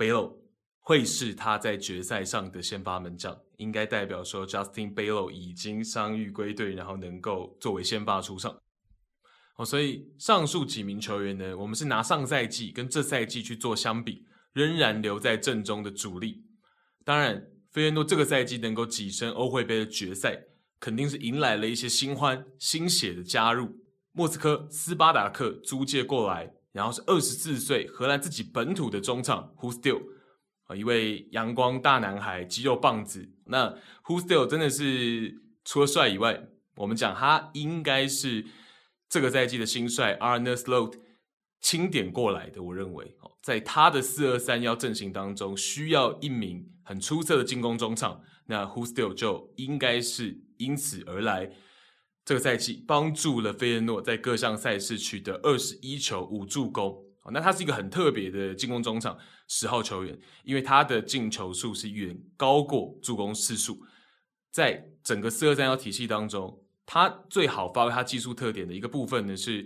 [0.00, 0.32] Belo
[0.78, 8.58] 会是他在决赛上的先发门将，应该代表说 Justin Bijlow 已经伤愈归队，然后能够作为先发出场。
[9.56, 14.24] 哦，所以上述几名球员呢，我们是拿上赛季跟这赛季去做相比，
[14.54, 16.42] 仍然留在阵中的主力。
[17.04, 20.44] 当然，费耶诺这个赛季能够跻身欧会杯的决赛，
[20.80, 23.76] 肯定是迎来了一些新欢、新血的加入。
[24.12, 30.02] 莫斯科斯巴达克租借过来，然后是二十四岁荷兰自己本土的中场 Who Still
[30.66, 33.28] 啊，一位阳光大男孩、肌肉棒子。
[33.46, 38.46] 那 Who Still 真的是除了帅以外，我们讲他应该是。
[39.12, 40.94] 这个赛季的新帅 Arne Slot
[41.60, 51.50] 钦点过来的，我认为，在他的四二三幺阵型当中，需要一名很出色的进攻中场，那 Who Still 就应该是因此而来。
[52.24, 59.18] 这个赛季帮助了费耶诺在各项赛事取得二十一球五助攻，那他是一个很特别的进攻中场
[59.48, 63.78] 十号球员，因为他的进球数是远高过助攻次数，
[64.50, 66.62] 在整个四二三幺体系当中。
[66.92, 69.64] 他最好发挥他技术特点的一个部分呢，是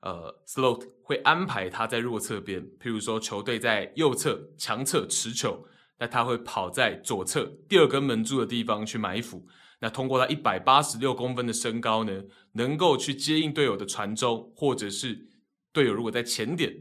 [0.00, 5.66] 呃，Slot 会安排他在弱侧边，譬如说球队在右侧强侧持球，
[5.98, 9.46] 那他会跑在左侧第二根门柱的地方去埋伏。
[9.80, 12.22] 那通过他一百八十六公分的身高呢，
[12.52, 15.28] 能够去接应队友的传中，或者是
[15.72, 16.74] 队友如果在前点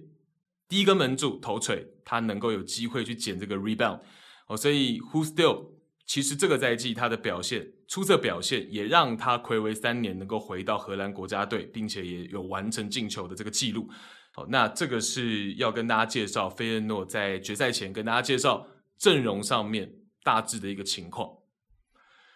[0.69, 3.99] 第一根门柱头锤，他能够有机会去捡这个 rebound。
[4.47, 5.71] 哦，所以 who still
[6.05, 13.89] 其实这个赛季他的表现出色，表现也让他睽违三年能够回到荷兰国家队，并且也有完成进球的这个记录。
[14.33, 18.67] 好，那这个是要跟大家介绍费耶诺在决赛前跟大家介绍
[18.97, 19.91] 阵容上面
[20.23, 21.29] 大致的一个情况。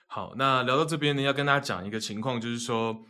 [0.07, 3.03] 好，那聊到这边呢，要跟大家讲一个情况，就是说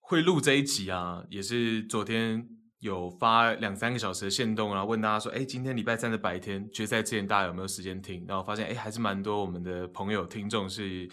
[0.00, 2.48] 会录这一集啊，也是昨天。
[2.80, 11.08] 有发两三个小时的限动，然后问大家说：“哎，今天礼拜三的白天决赛之前，大家有没有时间听？”然后发现，哎，还是蛮多我们的朋友听众是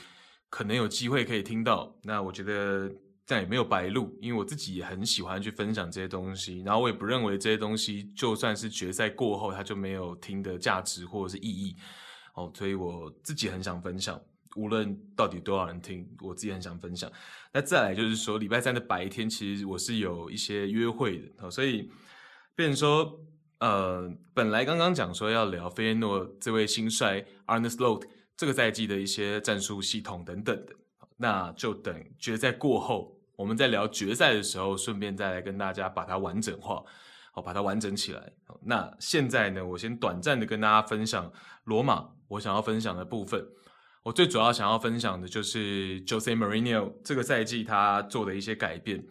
[0.49, 1.97] 可能有机会可以听到。
[2.03, 2.91] 那我觉得
[3.25, 6.61] 这样也没有白录，因为我自己也很喜欢去分享这些东西。
[6.65, 11.75] 然后我也不认为这些东西就算是决赛过后，它就没有听的价值或者是意义。
[12.33, 14.19] 哦，所以我自己很想分享。
[14.57, 17.09] 无论到底多少人听，我自己很想分享。
[17.53, 21.89] 那再来就是说，礼拜三的白天，其实我是有一些约会的，哦所以
[22.53, 23.17] 变成说，
[23.59, 28.03] 呃，本来刚刚讲说要聊费耶诺这位新帅 Arne Slot
[28.35, 30.73] 这个赛季的一些战术系统等等的，
[31.21, 36.83] 那就等决赛过后，我们在聊决赛的时候，顺便再来跟大家把它完整化，
[37.31, 38.33] 好，把它完整起来。
[38.63, 41.31] 那现在呢，我先短暂的跟大家分享
[41.65, 43.45] 罗马我想要分享的部分。
[44.03, 49.05] 我最主要想要分享的就是 Jose Mourinho 这个赛季他做的一些改变。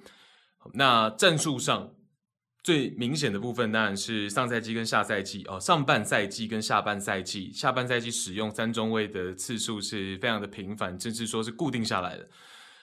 [0.75, 1.95] 那战术上
[2.63, 12.29] 最明显的部分当然是上赛季跟下赛季哦，上半赛季跟下半赛季，下半赛季使用三中卫的次数是非常的频繁，甚至说是固定下来的。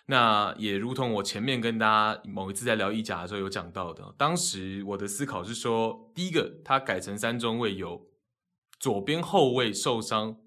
[0.07, 8.07] 那也如同我前面跟大家某一次在聊意甲的时候有讲到的，当时我的思考是说，第一个他改成三中卫有
[8.79, 10.37] 左边后卫受伤。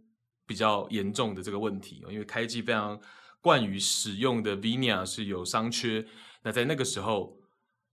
[0.47, 3.01] 比较严重的这个问题，因为开季非常
[3.41, 6.05] 惯于使用的 Viña 是有伤缺，
[6.43, 7.39] 那在那个时候，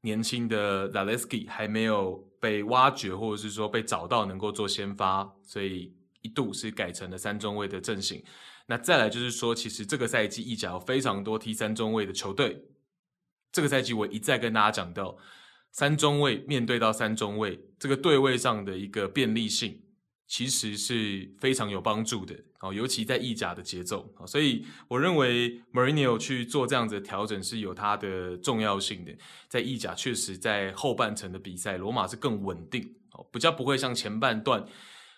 [0.01, 8.23] 年轻的 Zaleski 还没有被挖掘，或者是说被找到能够做先发，所以一度是改成了三中卫的阵型。
[8.67, 12.63] 那再来就是说，其实这个赛季意甲有非常多踢三中卫的球队，
[13.51, 15.17] 这个赛季我一再跟大家讲到，
[15.71, 19.81] 三中卫面对到三中卫这个对位上的一个便利性。
[20.27, 22.35] 其实是非常有帮助的，
[22.73, 29.11] 尤其在意甲的节奏啊，所以我认为 Mourinho 去做这样子的调整是有它的重要性的。
[29.47, 34.65] 在意甲确实在后半程的比赛，罗马是更稳定哦，比较不会像前半段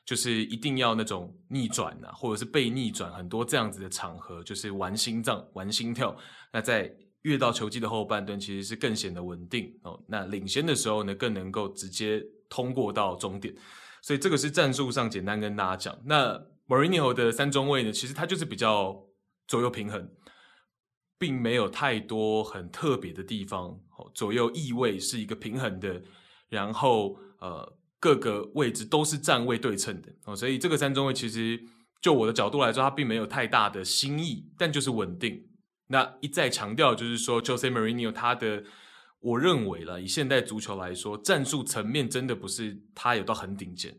[0.05, 6.15] 就是一定要那种逆转啊，或者是被逆转很多这样子的场合，就是玩心脏、玩心跳。
[6.53, 6.93] 那在
[7.23, 9.99] 越到球季的后半段，其实是更显得稳定哦。
[10.07, 13.51] 那领先的时候呢，更能够直接通过到终点。
[14.01, 15.99] 所以这个是战术上简单跟大家讲。
[16.05, 19.03] 那 Mourinho 的三中卫呢，其实他就是比较
[19.47, 20.09] 左右平衡，
[21.17, 23.79] 并没有太多很特别的地方。
[24.13, 26.01] 左右翼位是一个平衡的，
[26.47, 31.59] 然后呃各个位置都是站位对称的哦，所以这个三中卫其实
[32.01, 35.47] 就我的角度来说，它并没有太大的新意，但就是稳定。
[35.87, 38.63] 那一再强调就是说，Jose Mourinho 他的。
[39.21, 43.93] 我认为了，以现代足球来说，战术层面真的不是他有到很顶尖，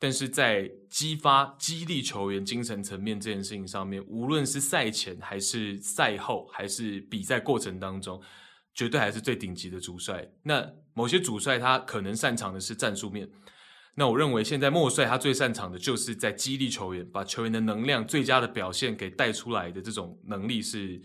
[0.00, 8.20] 但是在激发、激励球员精神层面这件事情上面，无论是赛前还是赛后，还是比赛过程当中，
[8.74, 10.28] 绝对还是最顶级的主帅。
[10.42, 13.30] 那某些主帅他可能擅长的是战术面，
[13.94, 21.00] 那我认为现在莫帅他最擅长的就是在激励球员，把球员的能量最佳的表现给带出来的这种能力是，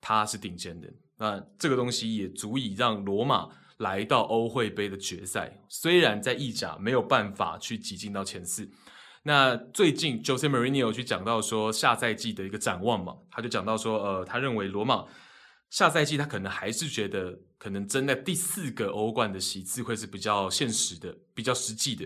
[0.00, 0.88] 他是顶尖的。
[1.22, 8.68] 那这个东西也足以让罗马来到欧会杯的决赛，虽然在意甲没有办法去挤进到前四。
[9.22, 15.04] 那最近 Jose Mourinho 去讲到说下赛季的一个展望嘛，他就讲到说，呃，他认为罗马
[15.70, 22.04] 下赛季他可能还是觉得可能争在第四个欧冠的席次会是比较现实的、比较实际的，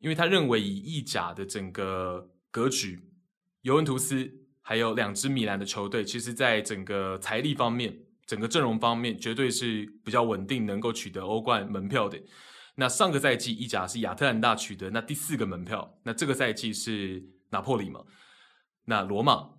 [0.00, 2.98] 因为他认为以意甲的整个格局，
[3.62, 4.28] 尤文图斯
[4.60, 7.96] 还有两支米兰的球队，其实在整个财力方面。
[8.30, 12.16] 整个阵容方面绝对是比较稳定，能够取得欧冠门票的。
[12.76, 17.20] 那上个赛季意甲是亚特兰大取得那第四个门票，那这个赛季是
[17.50, 18.04] 拿破里嘛？
[18.84, 19.50] 那罗马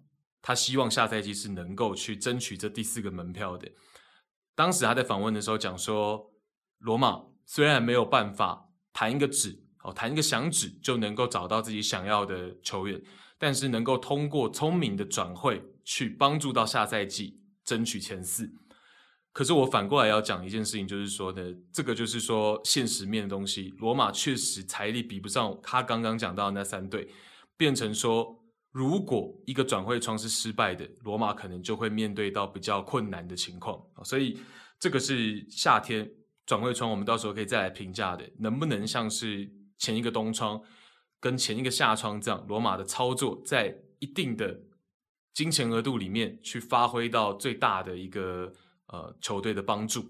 [0.42, 3.70] 他希望下赛季是能够去争取这第四个门票的。
[4.56, 6.32] 当时他在访问的时候讲说，
[6.78, 13.04] 罗马虽然没有办法弹一个指哦，弹一个响指就能够找到自己想要的球员，
[13.38, 18.50] 但是能够通过聪明的转会去帮助到下赛季争取前四。
[19.34, 23.74] 可是我反过来要讲一件事情，就是说呢，这个就是说现实面的东西。
[23.78, 27.08] 罗马确实财力比不上他刚刚讲到那三队，
[27.56, 33.82] 变成说，如果一个转会窗是失败的，罗马可能就会面对到比较困难的情况。
[34.04, 34.38] 所以
[34.78, 36.12] 这个是夏天
[36.46, 40.62] 转会窗，我们到时候可以再来评价的，能不能像是前一个冬窗
[41.22, 44.60] 跟前一个夏窗这样，罗马的操作在一定的
[45.34, 48.52] 金钱额度里面去发挥到最大的一个。
[48.92, 50.06] 呃，球队的帮助，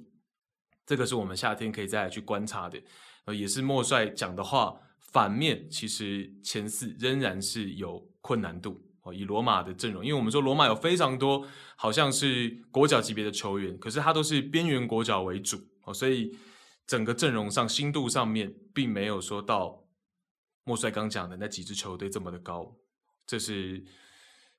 [0.87, 2.81] 这个是我们夏天可以再来去观察的。
[3.25, 9.13] 呃，也是莫帅讲的话，反面其实前四仍然是有困难度哦。
[9.13, 16.35] 以罗马的阵容，因为我们说罗马有非常多好像是国脚级别的球员，可是他都是边缘国脚为主哦，所以
[16.87, 19.83] 整个阵容上深度上面并没有说到
[20.63, 22.75] 莫帅刚讲的那几支球队这么的高，
[23.27, 23.85] 这是。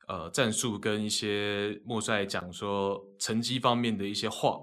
[0.08, 4.58] 呃，战术跟一些莫帅讲说成绩方面的一些话。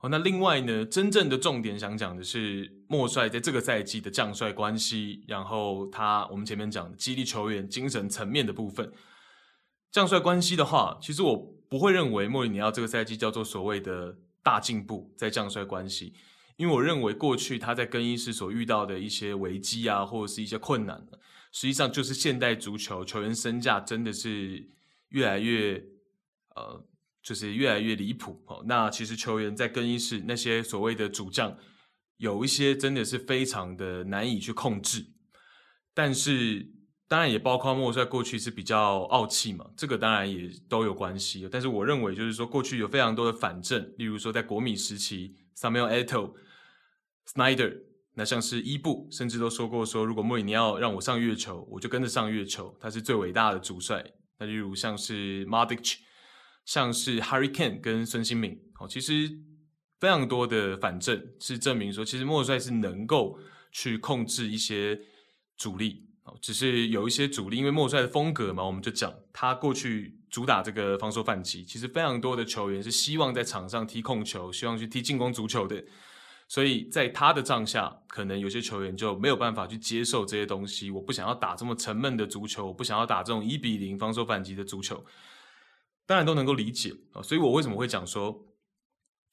[0.00, 8.92] 哦，那另外呢，真正的重点想讲的是莫帅在这个赛季的将帅关系，然后他我们前面讲的激励球员精神层面的部分。
[9.90, 11.36] 将帅关系的话，其实我
[11.70, 16.12] 不会认为莫里尼奥这个赛季叫做所谓的大进步在将帅关系，
[16.56, 21.06] 因为我认为过去他在更衣室所遇到的一些危机啊，或者是一些困难。
[21.56, 24.68] 实际上就是现代足球球员身价真的是
[25.08, 25.82] 越来越，
[26.54, 26.86] 呃，
[27.22, 28.62] 就是越来越离谱哦。
[28.68, 31.56] 那其实球员在更衣室那些所谓的主将，
[32.18, 35.06] 有一些真的是非常的难以去控制。
[35.94, 36.70] 但是
[37.08, 41.48] 当然也包括莫帅过去是比较傲气嘛，这个当然也都有关系。
[41.50, 46.34] 但是我认为就是说过去有非常多的反证，例如说在国米时期，Samuel Eto、
[47.26, 47.85] Snyder。
[48.18, 52.74] 那像是伊布，甚至都说过说，如果莫里尼奥让我上月球，我就跟着上月球。
[52.80, 54.02] 他是最伟大的主帅。
[54.38, 55.98] 那例如像是 m a d i c
[56.64, 59.30] 像是 Harry Kane 跟孙兴慜，哦，其实
[60.00, 63.38] 非常多的反证是证明说，其实莫帅是能够
[63.70, 64.98] 去控制一些
[65.58, 66.08] 主力。
[66.24, 75.84] 哦，只是有一些主力，因为莫帅的风格嘛，我们就讲他过去主打这个防守反击，其实非常多的球员是希望在场上踢控球，希望去踢进攻足球的。
[76.48, 80.92] 所以在他的帐下，可能有些球员就没有办法去接受这些东西。
[80.92, 85.04] 我不想要打这么沉闷的足球，我不想要打这种一比零防守反击的足球，
[86.06, 87.20] 当然都能够理解啊。
[87.20, 88.46] 所以我为什么会讲说，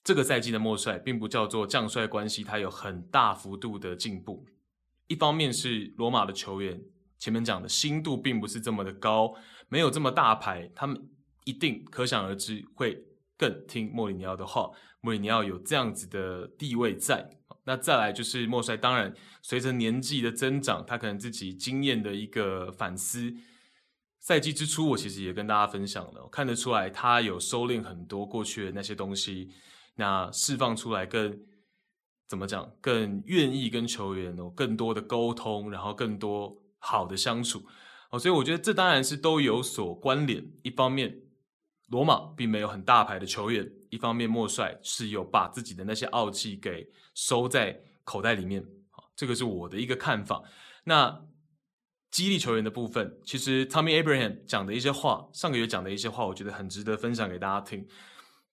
[0.03, 4.45] 这个赛季的莫帅并不叫做将帅关系，他有很大幅度的进步。
[5.05, 6.81] 一方面是罗马的球员
[7.19, 9.35] 前面讲的心度并不是这么的高，
[9.69, 10.99] 没有这么大牌，他们
[11.45, 13.05] 一定可想而知会
[13.37, 14.71] 更听莫里尼奥的话。
[15.03, 17.29] 莫里尼奥有这样子的地位在，
[17.65, 18.77] 那再来就是莫帅。
[18.77, 23.33] 当然，随着年纪的增长，他可能自己经验的一个反思。
[24.21, 29.49] 赛季之初，我其实也跟大家分享了，看得出来他有收敛很多过去的那些东西，
[29.95, 31.37] 那释放出来更
[32.29, 37.61] 怎么讲，更愿意跟球员有更多的沟通，然后更多好的相处。
[38.09, 40.41] 哦，所以我觉得这当然是都有所关联。
[40.61, 41.13] 一方面，
[41.87, 48.65] 罗马并没有很大牌的球员，一方面莫帅是有把自己的那些傲气给收在口袋里面，
[49.15, 50.41] 这个是我的一个看法。
[50.85, 51.25] 那
[52.09, 57.87] 激励球员的部分，其实 Tommy Abraham 讲的一些话，上个月讲的一些话，我觉得很值得分享给大家听。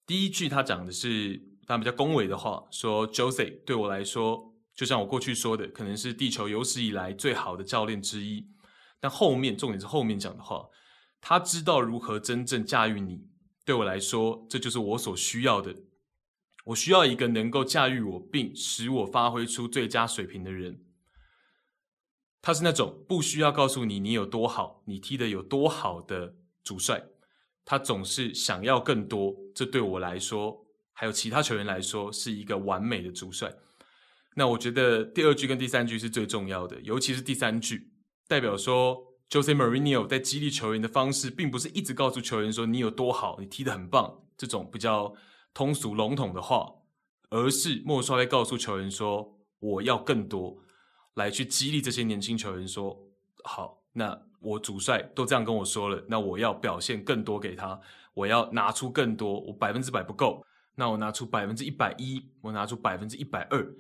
[0.07, 8.47] 第一句他讲的是他比较恭维的话，说 Jose 对我来说，就像我过去说的，可能是地球有史以来最好的教练之一。
[8.99, 10.67] 但后面重点是后面讲的话，
[11.21, 13.27] 他知道如何真正驾驭你。
[13.65, 15.77] 对我来说，这就是我所需要的。
[16.65, 20.85] 我需要一个能够驾驭我并使我发挥出最佳水平的人。
[22.43, 27.05] 他是那种不需要告诉你你有多好，你踢得有多好的主帅。
[27.65, 29.37] 他总是想要更多。
[29.55, 33.53] 这对我来说，还有其他球员来说，是一个完美的主帅。
[34.35, 37.93] 那我觉得第二句跟第三句是最重要的，尤其是第三句。
[38.27, 45.15] 代表说，Jose Mourinho 在激励球员的方式，并不是一直告诉球员说你有多好，你踢得很棒这种比较
[45.55, 46.69] 通俗笼统的话，
[47.31, 50.59] 而是莫帅会告诉球员说，我要更多，
[51.15, 52.99] 来去激励这些年轻球员说，
[53.45, 57.81] 好，那我主帅都这样跟我说了，那我要表现更多给他，
[58.15, 63.73] 我要拿出更多，我百分之百不够，那我拿出百分之一百一，我拿出百分之一百二，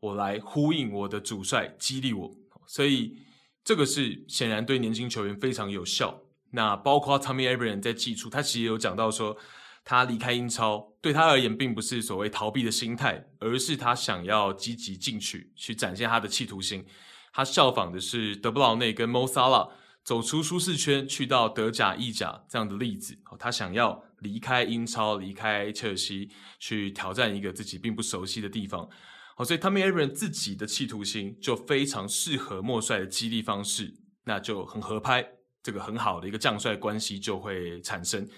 [0.00, 2.34] 我来呼应我的主帅，激励我，
[2.66, 3.18] 所以。
[3.64, 6.20] 这个是显然对年轻球员非常有效。
[6.50, 9.36] 那包括 Tommy Abraham 在季初，他其实有讲到说，
[9.84, 16.84] 他离开英超对他而言并不是所谓逃避的心态，而是他想要积极进取，去展现他的企图心。
[17.32, 19.70] 他效仿的是德布劳内跟 Mo Salah
[20.04, 23.18] 走出舒适圈，去到德甲、意甲这样的例子。
[23.38, 28.88] 他想要离开英超，离开切尔西，去挑战一个自己并不熟悉的地方。
[29.36, 33.92] 好，所以 Tommy Abraham 自己的企图心就非常适合莫帅的激励方式，
[34.24, 35.28] 那就很合拍，
[35.62, 38.28] 这个很好的一个将帅关系就会产生。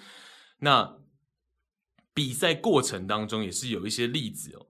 [0.60, 0.96] 那
[2.14, 4.66] 比赛过程当中也是有一些例子哦，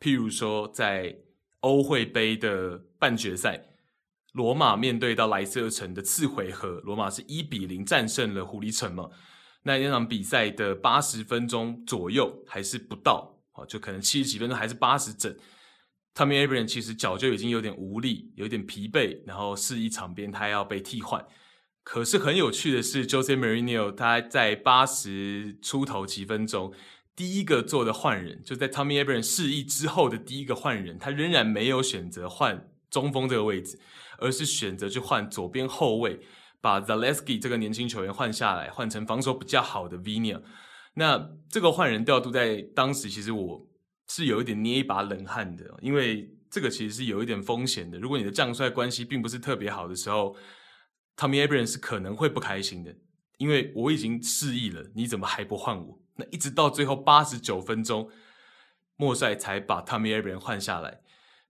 [0.00, 1.14] 譬如说在
[1.60, 3.66] 欧会杯的半决赛，
[4.32, 9.10] 罗马面对到莱斯特城的次回合，罗马是一比零战胜了狐狸城嘛。
[9.64, 15.36] 那那场比赛的八十分钟左右还是不到，就可能七十几分钟还是八十整。
[16.16, 21.22] Tommy Abraham 其实脚就已经有点无力，有点疲惫，然后示意场边他要被替换。
[21.82, 26.72] 可是很有趣的是，Jose Mourinho 他在八十出头几分钟
[27.14, 33.78] 第一个做的换人，就在 Tommy Abraham 示意之后的第一个换人，他仍然没有选择换中锋这个位置，
[34.16, 36.18] 而是选择去换左边后卫，
[36.62, 40.40] 把 Zaleski 这个年轻球员换下来，换成防守比较好的 Vina。
[40.94, 43.66] 那这个换人调度在当时，其实我。
[44.08, 47.98] 是有一点捏一把冷汗的，因为这个其实是有一点风险的。
[47.98, 50.36] 如果你的将帅关系并不是特别好的时候
[51.16, 52.94] ，Tommy Abraham 是可能会不开心的，
[53.38, 56.00] 因为我已经示意了，你怎么还不换我？
[56.14, 58.08] 那一直到最后八十九分钟，
[58.96, 61.00] 莫帅才把 Tommy Abraham 换下来。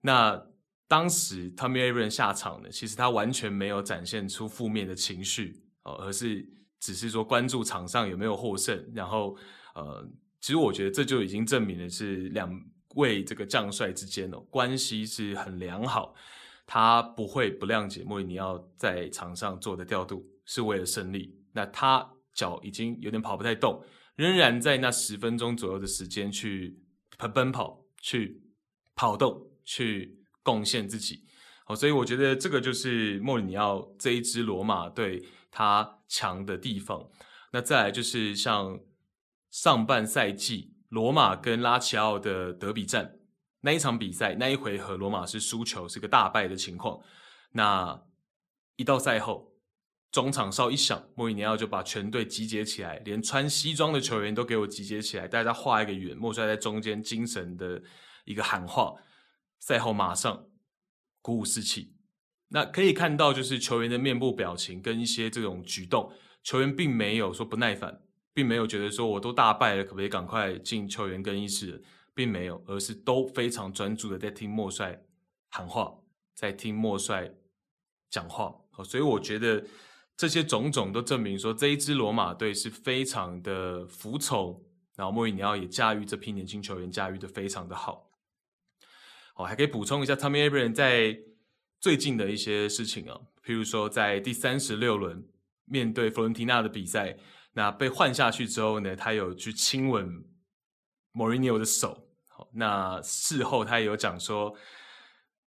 [0.01, 0.47] 那
[0.87, 6.43] 当时 Tommy Abraham 下场呢，其实他完全没有展现出负面的情绪哦，而是
[6.79, 9.37] 只是说关注场上有没有获胜，然后
[9.75, 10.09] 呃。
[10.47, 12.49] 其实我觉得这就已经证明了是两
[12.95, 16.15] 位这个将帅之间的关系是很良好，
[16.65, 21.37] 他不会不谅解莫里尼奥在场上做的调度是为了胜利。
[21.51, 23.83] 那他脚已经有点跑不太动，
[24.15, 26.79] 仍然在那十分钟左右的时间去
[27.33, 28.41] 奔跑、去
[28.95, 31.25] 跑动、去贡献自己。
[31.65, 35.21] 好，所以我觉得这个就是莫里尼奥这一支罗马队
[35.51, 37.05] 他强的地方。
[37.51, 38.79] 那再来就是像。
[39.49, 43.17] 上半赛季，罗马跟拉齐奥的德比战
[43.61, 47.01] 那一场比赛，那一回合罗马是输球，是个大败的情况。
[47.51, 48.03] 那
[48.75, 49.53] 一到赛后，
[50.11, 57.81] 中场哨一响，莫里尼奥就把全队集结起来，连穿西装的球员都给我集结起来，大家画一个圆，莫帅在中间精神的
[58.25, 58.93] 一个喊话。
[59.59, 60.45] 赛后马上
[61.21, 61.95] 鼓舞士气。
[62.49, 68.01] 那可以看到，就是球员的面部表情跟一些这种举动，球员并没有说不耐烦。
[68.37, 71.81] 并没有觉得说我都大败了，可不可以赶快进球员更衣室？
[72.13, 75.01] 并没有，而是都非常专注的在听莫帅
[75.49, 75.91] 喊话，
[76.35, 77.33] 在听莫帅
[78.11, 78.55] 讲话。
[78.85, 79.65] 所以我觉得
[80.15, 84.63] 这些种种都证明说，这一支罗马队是非常的服从，
[84.95, 88.07] 然后莫里尼奥也驾驭这批年轻球员，驾驭的非常的好。
[89.33, 91.17] 好，还可以补充一下，Tommy Abraham 在
[91.79, 95.27] 最近的一些事情啊，譬如说在第三十六轮
[95.65, 97.17] 面对佛伦提纳的比赛。
[97.57, 100.23] 那被换下去之后呢，他有去亲吻
[101.11, 102.07] 莫里尼奥的手。
[102.53, 104.55] 那事后他也有讲说，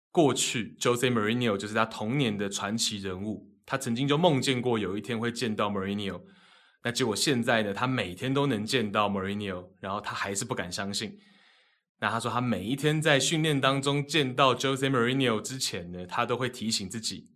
[0.09, 3.53] 过去 Jose Mourinho 就是他童年的传奇人物。
[3.63, 6.19] 他曾经就梦见过有一天会见到莫里尼奥。
[6.83, 11.19] 那结果现在呢，他每天都能见到 Mourinho，然后他还是不敢相信。
[11.99, 17.29] 那他说，他每一天在训练当中见到 Jose Mourinho 之前呢，他都会提醒自己，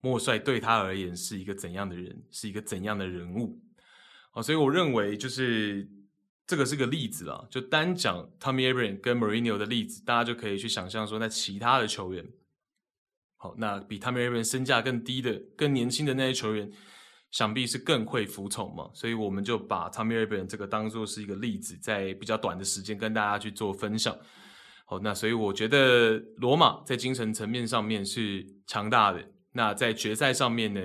[0.00, 3.60] 莫帅对他而言是一个怎样的人，是一个怎样的人物。
[4.36, 5.88] 哦，所以我认为就是
[6.46, 7.46] 这个是个例子啦。
[7.50, 12.24] 就单讲 Tommy Abraham 跟 Marino 的例子，大家就可以去想象说，那其他的球员，
[13.38, 16.70] 好，那比 Tommy Abraham 身价更低的、更年轻的那些球员。
[17.32, 24.16] 想必是更会服从嘛，所以我们就把 Tommy Abraham 这个当做是一个例子，在比较短的时间跟大家去做分享。
[24.86, 29.28] 好，那所以我觉得罗马在精神层面上面是强大的。
[29.52, 30.80] 那在决赛上面呢，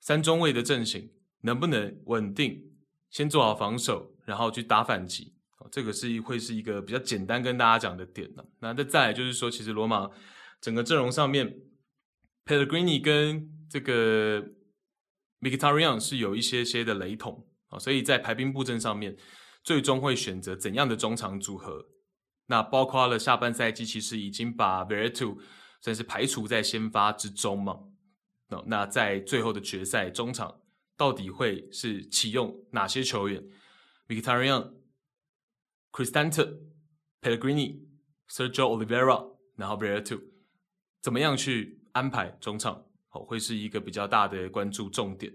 [0.00, 1.10] 三中卫的阵型
[1.40, 2.62] 能不能稳定，
[3.10, 5.34] 先做好防守，然后去打反击？
[5.58, 8.42] 哦这个是会是一个比较简单跟大家讲的点呢。
[8.60, 10.10] 那再再来就是说，其实罗马
[10.60, 11.54] 整个阵容上面
[12.46, 14.54] ，Pellegrini 跟这个。
[15.42, 19.16] m i k i t a r i a n 是有一些些的雷同啊，所以在排兵布阵上面，
[19.64, 21.82] 最终会选择怎样的中场组合？
[22.44, 25.38] 那包括了下半赛季其实已经把 Veretout
[25.80, 27.78] 算是排除在先发之中嘛。
[28.66, 30.60] 那在最后的决赛中场
[31.00, 33.42] 到底会是启用哪些球员
[34.06, 34.70] ？Mkhitaryan、
[35.90, 36.58] Cristante、
[37.22, 37.80] Pellegrini、
[38.28, 40.20] Sergio Oliveira，然后 Bareto，
[41.00, 42.84] 怎么样去安排中场？
[43.08, 45.32] 好，会是一个比较大的关注重点。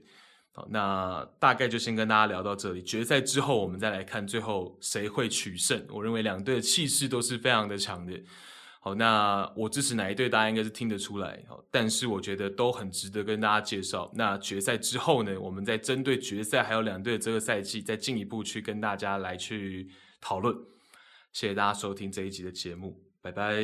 [0.52, 2.84] 好，那大概就先跟大家聊到这里。
[2.84, 5.84] 决赛之后，我们再来看最后谁会取胜。
[5.90, 8.14] 我认为两队的气势都是非常的强的。
[8.86, 11.44] 好，那我支持哪一队，大家应该是听得出来。
[11.48, 14.12] 好，但是我觉得都很值得跟大家介绍。
[14.14, 19.90] 那决赛之后呢，我们再针对决赛还有两队的这个赛季，再进一步去跟大家来去
[20.22, 20.56] 讨论。
[21.34, 23.56] 谢谢大家收听这一集的节目，拜拜。